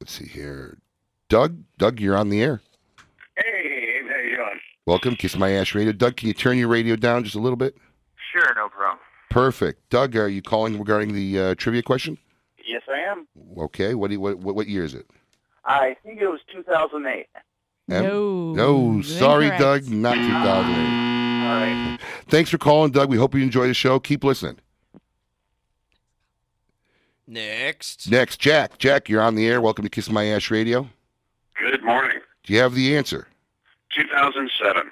[0.01, 0.79] Let's see here.
[1.29, 2.61] Doug, Doug, you're on the air.
[3.37, 4.61] Hey, how you doing?
[4.87, 5.93] Welcome, Kiss My Ash Radio.
[5.93, 7.77] Doug, can you turn your radio down just a little bit?
[8.33, 9.01] Sure, no problem.
[9.31, 9.89] Perfect.
[9.91, 12.19] Doug, are you calling regarding the uh, trivia question?
[12.65, 13.27] Yes, I am.
[13.59, 13.95] Okay.
[13.95, 15.07] What, do you, what what what year is it?
[15.65, 17.27] I think it was 2008.
[17.89, 18.03] Em?
[18.03, 18.53] No.
[18.53, 19.87] No, sorry, incorrect.
[19.87, 20.27] Doug, not 2008.
[20.27, 21.99] All right.
[22.29, 23.09] Thanks for calling, Doug.
[23.09, 24.01] We hope you enjoy the show.
[24.01, 24.59] Keep listening.
[27.29, 28.11] Next.
[28.11, 28.79] Next, Jack.
[28.79, 29.61] Jack, you're on the air.
[29.61, 30.89] Welcome to Kiss My Ash Radio.
[31.61, 32.19] Good morning.
[32.45, 33.29] Do you have the answer?
[33.95, 34.91] 2007.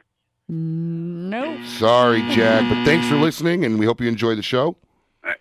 [0.49, 1.64] Nope.
[1.66, 4.76] Sorry, Jack, but thanks for listening, and we hope you enjoy the show.
[5.24, 5.36] Right.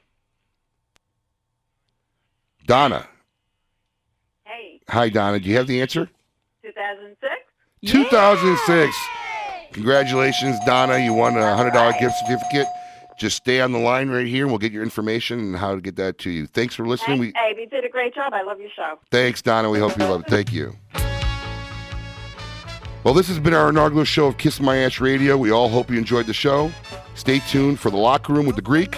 [2.65, 3.07] Donna.
[4.45, 5.39] Hey, Hi, Donna.
[5.39, 6.09] Do you have the answer?
[7.85, 8.61] 2006?
[8.65, 8.95] 2006.
[9.73, 10.99] Congratulations, Donna.
[10.99, 12.67] You won a $100 gift certificate.
[13.17, 15.81] Just stay on the line right here, and we'll get your information and how to
[15.81, 16.47] get that to you.
[16.47, 17.19] Thanks for listening.
[17.19, 18.33] We, Abe, you did a great job.
[18.33, 18.99] I love your show.
[19.11, 19.69] thanks, Donna.
[19.69, 20.27] We hope you love it.
[20.27, 20.75] Thank you.
[23.03, 25.35] Well, this has been our inaugural show of Kiss My Ash Radio.
[25.37, 26.71] We all hope you enjoyed the show.
[27.15, 28.97] Stay tuned for the locker room with the Greek.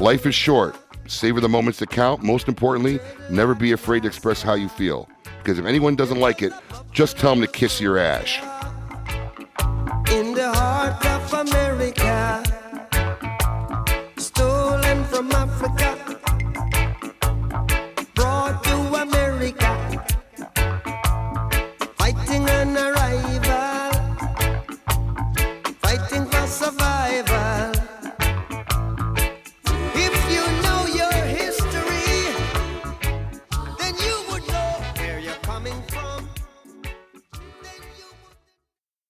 [0.00, 0.76] Life is short.
[1.06, 2.22] Savor the moments that count.
[2.22, 2.98] Most importantly,
[3.30, 5.08] never be afraid to express how you feel.
[5.44, 6.54] Because if anyone doesn't like it,
[6.90, 8.40] just tell them to kiss your ash.